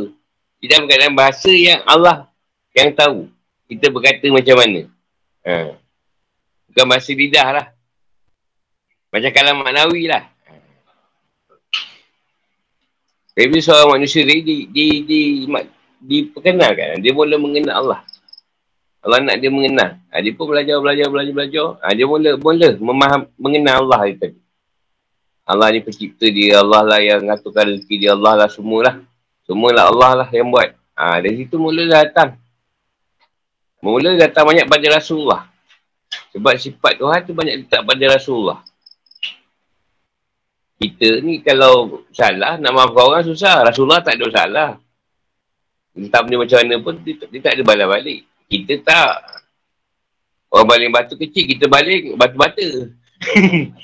Kita 0.63 0.79
berkata 0.79 1.11
bahasa 1.11 1.51
yang 1.51 1.83
Allah 1.83 2.31
yang 2.71 2.95
tahu. 2.95 3.27
Kita 3.67 3.91
berkata 3.91 4.23
macam 4.31 4.55
mana. 4.55 4.87
Ha. 5.43 5.75
Bukan 6.71 6.85
bahasa 6.87 7.11
lidah 7.11 7.47
lah. 7.51 7.67
Macam 9.11 9.31
kalam 9.35 9.59
maknawi 9.59 10.07
lah. 10.07 10.23
Tapi 13.35 13.59
seorang 13.59 13.99
manusia 13.99 14.23
ni 14.23 14.39
di, 14.39 14.55
di, 14.71 14.85
di, 15.03 15.19
di, 15.43 15.61
diperkenalkan. 15.99 17.03
Dia 17.03 17.11
mula 17.11 17.35
mengenal 17.35 17.83
Allah. 17.83 18.01
Allah 19.03 19.19
nak 19.19 19.35
dia 19.43 19.51
mengenal. 19.51 19.99
Ha, 20.15 20.23
dia 20.23 20.31
pun 20.31 20.47
belajar, 20.47 20.79
belajar, 20.79 21.11
belajar, 21.11 21.33
belajar. 21.35 21.67
Ha, 21.83 21.91
dia 21.91 22.07
mula, 22.07 22.39
mula 22.39 22.69
memaham, 22.79 23.21
mengenal 23.35 23.83
Allah 23.83 24.15
itu. 24.15 24.31
Allah 25.43 25.75
ni 25.75 25.83
pencipta 25.83 26.23
dia, 26.31 26.63
Allah 26.63 26.87
lah 26.87 26.99
yang 27.03 27.19
ngaturkan 27.27 27.67
rezeki 27.67 27.95
dia, 27.99 28.15
Allah 28.15 28.47
lah 28.47 28.47
semualah. 28.47 29.03
Semualah 29.43 29.91
Allah 29.91 30.11
lah 30.23 30.29
yang 30.31 30.47
buat. 30.47 30.71
Ha, 30.95 31.19
dari 31.19 31.43
situ 31.43 31.59
mula 31.59 31.83
datang. 31.89 32.39
Mula 33.83 34.15
datang 34.15 34.47
banyak 34.47 34.69
pada 34.69 34.87
Rasulullah. 34.95 35.51
Sebab 36.31 36.53
sifat 36.55 37.01
Tuhan 37.01 37.19
tu 37.27 37.35
banyak 37.35 37.65
letak 37.65 37.83
pada 37.83 38.03
Rasulullah. 38.15 38.63
Kita 40.79 41.23
ni 41.23 41.43
kalau 41.43 42.07
salah, 42.11 42.59
nak 42.59 42.71
maafkan 42.71 43.03
orang 43.03 43.23
susah. 43.27 43.67
Rasulullah 43.67 43.99
tak 43.99 44.19
ada 44.19 44.27
salah. 44.31 44.71
Entah 45.93 46.25
benda 46.25 46.41
macam 46.41 46.57
mana 46.57 46.75
pun, 46.81 46.95
dia, 47.05 47.13
dia 47.29 47.39
tak 47.43 47.53
ada 47.59 47.63
balas 47.63 47.87
balik. 47.87 48.19
Kita 48.49 48.73
tak. 48.81 49.13
Orang 50.53 50.69
baling 50.69 50.91
batu 50.93 51.17
kecil, 51.17 51.45
kita 51.49 51.65
baling 51.69 52.17
batu-bata. 52.17 52.67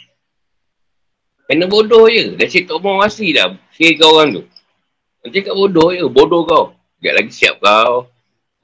Kena 1.49 1.65
bodoh 1.65 2.05
je. 2.05 2.37
Dah 2.37 2.45
cik 2.45 2.69
tak 2.69 2.77
mau 2.77 3.01
masih 3.01 3.33
dah. 3.33 3.57
Sikit 3.73 4.05
orang 4.05 4.37
tu. 4.37 4.43
Nanti 5.29 5.45
kat 5.45 5.53
bodoh 5.53 5.93
je. 5.93 6.09
Bodoh 6.09 6.41
kau. 6.41 6.73
Sekejap 6.97 7.13
lagi 7.13 7.31
siap 7.37 7.55
kau. 7.61 8.09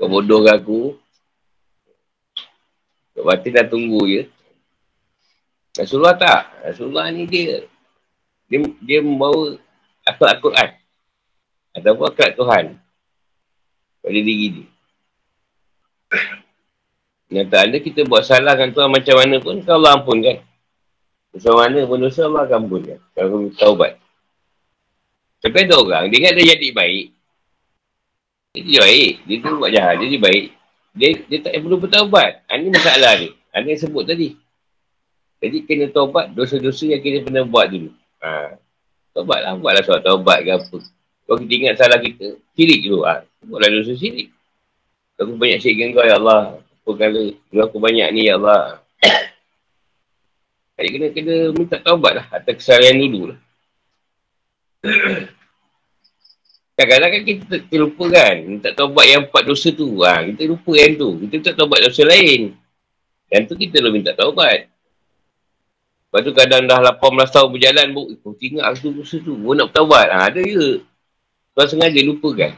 Kau 0.01 0.09
bodoh 0.09 0.41
ke 0.41 0.49
aku. 0.49 0.81
Kau 3.13 3.21
batin 3.21 3.53
dah 3.53 3.69
tunggu 3.69 4.01
je. 4.09 4.21
Rasulullah 5.77 6.17
tak. 6.17 6.49
Rasulullah 6.65 7.13
ni 7.13 7.29
dia. 7.29 7.69
Dia, 8.49 8.65
dia 8.81 8.99
membawa 9.05 9.61
akal 10.09 10.25
Al-Quran. 10.25 10.73
Ataupun 11.77 12.05
akal 12.09 12.33
Tuhan. 12.33 12.65
Pada 14.01 14.19
diri 14.25 14.47
dia. 14.49 14.67
Nyata 17.29 17.61
anda 17.61 17.77
kita 17.77 18.09
buat 18.09 18.25
salah 18.25 18.57
dengan 18.57 18.73
Tuhan 18.73 18.89
macam 18.89 19.15
mana 19.21 19.37
pun, 19.37 19.61
kau 19.61 19.77
Allah 19.77 20.01
ampun 20.01 20.17
kan. 20.17 20.41
Macam 21.29 21.53
mana 21.61 21.85
pun 21.85 21.97
dosa 22.01 22.25
Allah 22.25 22.41
akan 22.49 22.57
ampun 22.57 22.81
kan. 22.89 22.99
Kalau 23.13 23.27
kau 23.29 23.39
minta 23.45 23.65
ubat. 23.69 23.93
Tapi 25.43 25.57
ada 25.65 25.75
orang, 25.77 26.03
dia 26.11 26.17
ingat 26.21 26.33
dia 26.37 26.45
jadi 26.55 26.67
baik. 26.71 27.05
Dia 28.55 28.61
jadi 28.63 28.77
baik. 28.81 29.13
Dia 29.27 29.35
tu 29.43 29.49
buat 29.59 29.71
jahat, 29.71 29.93
dia 29.99 30.05
jadi 30.07 30.19
baik. 30.21 30.45
Dia, 30.95 31.07
dia 31.27 31.39
tak 31.43 31.59
perlu 31.59 31.77
bertaubat. 31.77 32.47
Ini 32.47 32.71
ha, 32.71 32.75
masalah 32.79 33.13
dia. 33.19 33.31
Ini 33.35 33.67
yang 33.75 33.81
sebut 33.83 34.03
tadi. 34.07 34.29
Jadi 35.43 35.57
kena 35.67 35.91
taubat 35.91 36.31
dosa-dosa 36.31 36.87
yang 36.87 37.03
kita 37.03 37.27
pernah 37.27 37.43
buat 37.43 37.67
dulu. 37.67 37.91
Ha. 38.23 38.55
Taubat 39.11 39.39
lah. 39.43 39.53
Buatlah 39.59 39.83
soal 39.83 39.99
taubat 39.99 40.47
ke 40.47 40.55
apa. 40.55 40.77
Kalau 41.27 41.37
kita 41.43 41.53
ingat 41.53 41.75
salah 41.77 41.99
kita, 41.99 42.39
sirik 42.55 42.79
dulu. 42.87 43.03
Ha. 43.03 43.27
Buatlah 43.43 43.69
dosa 43.75 43.93
sirik. 43.93 44.31
Aku 45.19 45.35
banyak 45.35 45.59
syirik 45.59 45.77
dengan 45.83 45.91
kau, 45.99 46.07
Ya 46.07 46.15
Allah. 46.15 46.43
Apa 46.63 46.91
kala, 46.95 47.23
aku 47.59 47.77
banyak 47.77 48.07
ni, 48.15 48.31
Ya 48.31 48.39
Allah. 48.39 48.79
Jadi 50.79 50.87
kena, 50.91 51.07
kena 51.11 51.35
minta 51.55 51.77
taubat 51.83 52.23
lah 52.23 52.25
atas 52.31 52.55
kesalahan 52.59 52.99
dulu 52.99 53.35
lah. 53.35 53.39
Kadang-kadang 56.75 57.11
kan 57.15 57.21
kita 57.23 57.55
terlupa 57.71 58.05
kan, 58.11 58.35
minta 58.43 58.69
taubat 58.75 59.05
yang 59.07 59.21
empat 59.31 59.43
dosa 59.47 59.71
tu. 59.71 60.03
Ha, 60.03 60.27
kita 60.27 60.43
lupa 60.43 60.71
yang 60.75 60.93
tu. 60.99 61.09
Kita 61.23 61.35
tak 61.51 61.53
taubat 61.63 61.79
dosa 61.87 62.03
lain. 62.03 62.51
Yang 63.31 63.43
tu 63.47 63.53
kita 63.55 63.79
belum 63.79 63.93
minta 63.95 64.11
taubat. 64.11 64.67
Lepas 66.11 66.19
tu 66.19 66.31
kadang 66.35 66.67
dah 66.67 66.79
18 66.83 67.31
tahun 67.31 67.49
berjalan, 67.51 67.87
bu, 67.95 68.01
oh, 68.11 68.35
tinggal 68.35 68.67
aku 68.67 68.91
dosa 68.91 69.15
tu. 69.23 69.39
Gua 69.39 69.55
nak 69.55 69.71
bertaubat. 69.71 70.07
Ha, 70.11 70.17
ada 70.27 70.41
je. 70.43 70.83
Tuan 71.55 71.67
sengaja 71.71 71.99
lupa 72.03 72.29
kan. 72.35 72.51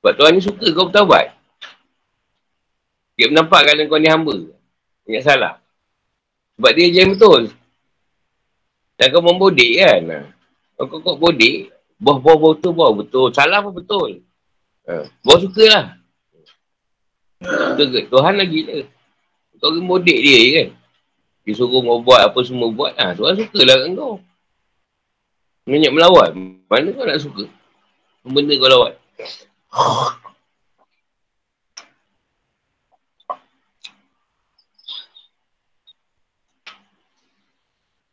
Sebab 0.00 0.12
Tuhan 0.16 0.32
ni 0.32 0.40
suka 0.40 0.66
kau 0.72 0.88
bertawabat. 0.88 1.36
Dia 3.20 3.32
menampak 3.32 3.68
kalau 3.68 3.84
kau 3.84 4.00
ni 4.00 4.08
hamba. 4.08 4.36
Ingat 5.04 5.22
salah. 5.24 5.54
Sebab 6.56 6.72
dia 6.72 6.88
yang 6.88 7.12
betul. 7.12 7.52
Dan 8.96 9.06
kau 9.12 9.20
membodik 9.20 9.76
kan. 9.76 10.32
Kau 10.76 11.00
kau 11.00 11.16
bodik. 11.16 11.72
Buah-buah 11.96 12.36
betul, 12.36 12.72
buah 12.76 12.92
betul. 12.92 13.26
Salah 13.32 13.64
pun 13.64 13.72
betul. 13.72 14.20
Ha. 14.84 15.08
Buah 15.24 15.38
suka 15.40 15.64
lah. 15.64 15.84
Tuhan 18.12 18.34
lagi 18.36 18.60
lah. 18.68 18.84
Kau 19.56 19.72
membodik 19.72 20.20
dia 20.20 20.40
kan. 20.60 20.68
Dia 21.48 21.52
suruh 21.56 21.80
kau 21.80 22.04
buat 22.04 22.28
apa 22.28 22.38
semua 22.44 22.68
buat. 22.68 22.92
Ha, 23.00 23.16
Tuhan 23.16 23.40
suka 23.40 23.60
lah 23.64 23.76
kan 23.80 23.90
kau. 23.96 24.14
Banyak 25.64 25.92
melawan. 25.96 26.60
Mana 26.68 26.92
kau 26.92 27.08
nak 27.08 27.24
suka? 27.24 27.48
Benda 28.20 28.52
kau 28.60 28.68
lawat. 28.68 29.00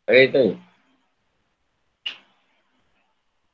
Eh 0.08 0.28
tu. 0.32 0.56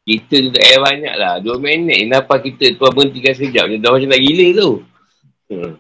Kita 0.01 0.35
tu 0.43 0.51
tak 0.51 0.63
payah 0.65 0.81
banyak 0.81 1.15
lah. 1.15 1.35
Dua 1.45 1.57
minit. 1.61 2.09
Kenapa 2.09 2.41
kita 2.41 2.75
tuan 2.75 2.91
berhentikan 2.97 3.33
sekejap. 3.37 3.65
Dia 3.69 3.79
dah 3.79 3.91
macam 3.93 4.09
nak 4.11 4.23
gila 4.25 4.47
tu. 4.57 4.71
Hmm. 5.51 5.73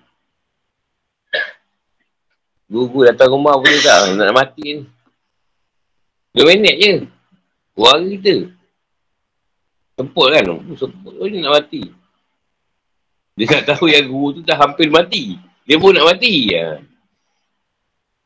Guru 2.70 3.00
datang 3.08 3.34
rumah 3.34 3.58
pun 3.58 3.74
tak. 3.82 4.14
Nak 4.14 4.36
mati 4.36 4.64
ni. 4.78 4.82
Dua 6.36 6.44
minit 6.54 6.76
je. 6.78 6.94
Kurang 7.74 8.06
kita. 8.12 8.34
Semput 9.96 10.26
kan? 10.30 10.44
Semput 10.76 11.12
tu 11.16 11.26
nak 11.40 11.54
mati. 11.58 11.82
Dia 13.40 13.46
nak 13.56 13.64
tahu 13.72 13.88
yang 13.88 14.04
guru 14.04 14.36
tu 14.36 14.40
dah 14.44 14.56
hampir 14.60 14.92
mati. 14.92 15.40
Dia 15.64 15.80
pun 15.80 15.96
nak 15.96 16.06
mati. 16.12 16.52
Ya. 16.52 16.84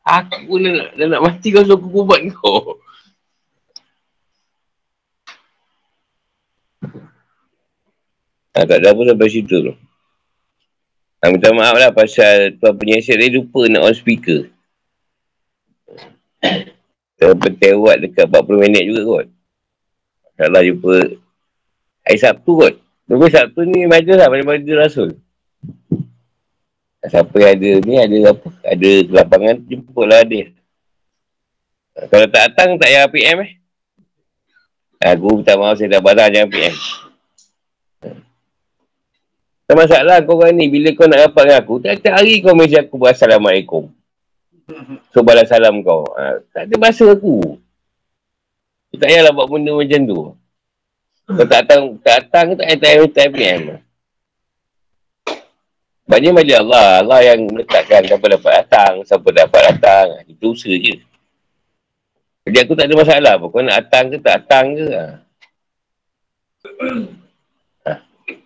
Aku 0.05 0.37
pun 0.51 0.59
nak, 0.61 0.99
nak 0.99 1.23
mati 1.23 1.49
kau 1.55 1.65
aku 1.65 2.05
buat 2.05 2.21
kau. 2.35 2.74
Ha, 8.55 8.63
tak 8.63 8.79
ada 8.79 8.95
apa 8.95 9.03
sampai 9.03 9.27
situ 9.27 9.57
tu. 9.67 9.75
Ha, 11.19 11.33
minta 11.35 11.51
maaf 11.51 11.75
lah 11.75 11.91
pasal 11.91 12.55
tuan 12.63 12.79
penyiasat 12.79 13.19
dia 13.19 13.35
lupa 13.35 13.67
nak 13.67 13.91
on 13.91 13.95
speaker. 13.99 14.47
Terpetewat 17.19 18.05
dekat 18.05 18.31
40 18.31 18.63
minit 18.63 18.83
juga 18.87 19.03
kot. 19.03 19.27
Salah 20.39 20.63
jumpa 20.63 21.19
hari 22.07 22.19
Sabtu 22.23 22.53
kot. 22.55 22.75
Tunggu 23.11 23.27
Sabtu 23.27 23.67
ni 23.67 23.91
majlis 23.91 24.15
lah, 24.15 24.31
majlis 24.31 24.79
Rasul. 24.79 25.11
Siapa 27.05 27.37
yang 27.37 27.53
ada 27.59 27.71
ni, 27.85 27.95
ada 28.01 28.17
apa? 28.33 28.49
Ada 28.65 28.91
kelapangan, 29.05 29.55
jemputlah 29.69 30.23
dia. 30.25 30.49
Kalau 31.95 32.27
tak 32.33 32.43
datang, 32.49 32.81
tak 32.81 32.89
payah 32.89 33.11
PM 33.13 33.39
eh. 33.45 33.53
Aku 35.05 35.37
minta 35.37 35.53
maaf, 35.61 35.77
saya 35.77 35.99
dah 35.99 36.01
barang 36.01 36.33
jangan 36.33 36.49
PM. 36.49 36.75
Tak 39.65 39.77
masalah 39.81 40.21
kau 40.21 40.37
orang 40.37 40.61
ni. 40.61 40.69
Bila 40.69 40.93
kau 40.93 41.09
nak 41.09 41.29
rapat 41.29 41.43
dengan 41.49 41.59
aku, 41.65 41.75
tiap-tiap 41.81 42.15
hari 42.21 42.45
kau 42.45 42.53
mesej 42.53 42.85
aku 42.85 43.01
berassalamualaikum. 43.01 43.89
So, 45.13 45.21
balas 45.21 45.49
salam 45.49 45.85
kau. 45.85 46.09
Ha, 46.17 46.41
tak 46.53 46.69
ada 46.69 46.75
bahasa 46.81 47.05
aku. 47.09 47.61
Tak 48.97 49.09
payahlah 49.11 49.33
buat 49.37 49.49
benda 49.51 49.77
macam 49.77 50.01
tu. 50.09 50.21
Kau 51.25 51.47
tak 51.49 51.65
datang, 51.65 51.97
tak 52.01 52.29
datang, 52.29 52.47
tak 52.57 52.65
payah, 52.69 52.79
payah, 52.81 53.09
tak 53.13 53.29
PM. 53.33 53.63
Banyak 56.05 56.33
macam 56.37 56.59
Allah. 56.69 56.89
Allah 57.01 57.21
yang 57.33 57.41
letakkan 57.49 58.05
siapa 58.05 58.27
dapat 58.29 58.53
datang, 58.61 58.93
siapa 59.09 59.29
dapat 59.33 59.61
datang. 59.73 60.07
Itu 60.29 60.53
usaha 60.53 60.77
je. 60.77 61.01
Jadi 62.45 62.57
aku 62.61 62.77
tak 62.77 62.93
ada 62.93 62.95
masalah 63.01 63.33
apa. 63.41 63.47
Kau 63.49 63.65
nak 63.65 63.77
datang 63.81 64.05
ke 64.13 64.17
tak 64.21 64.45
datang 64.45 64.67
ke. 64.77 64.87
Ha. 64.93 65.05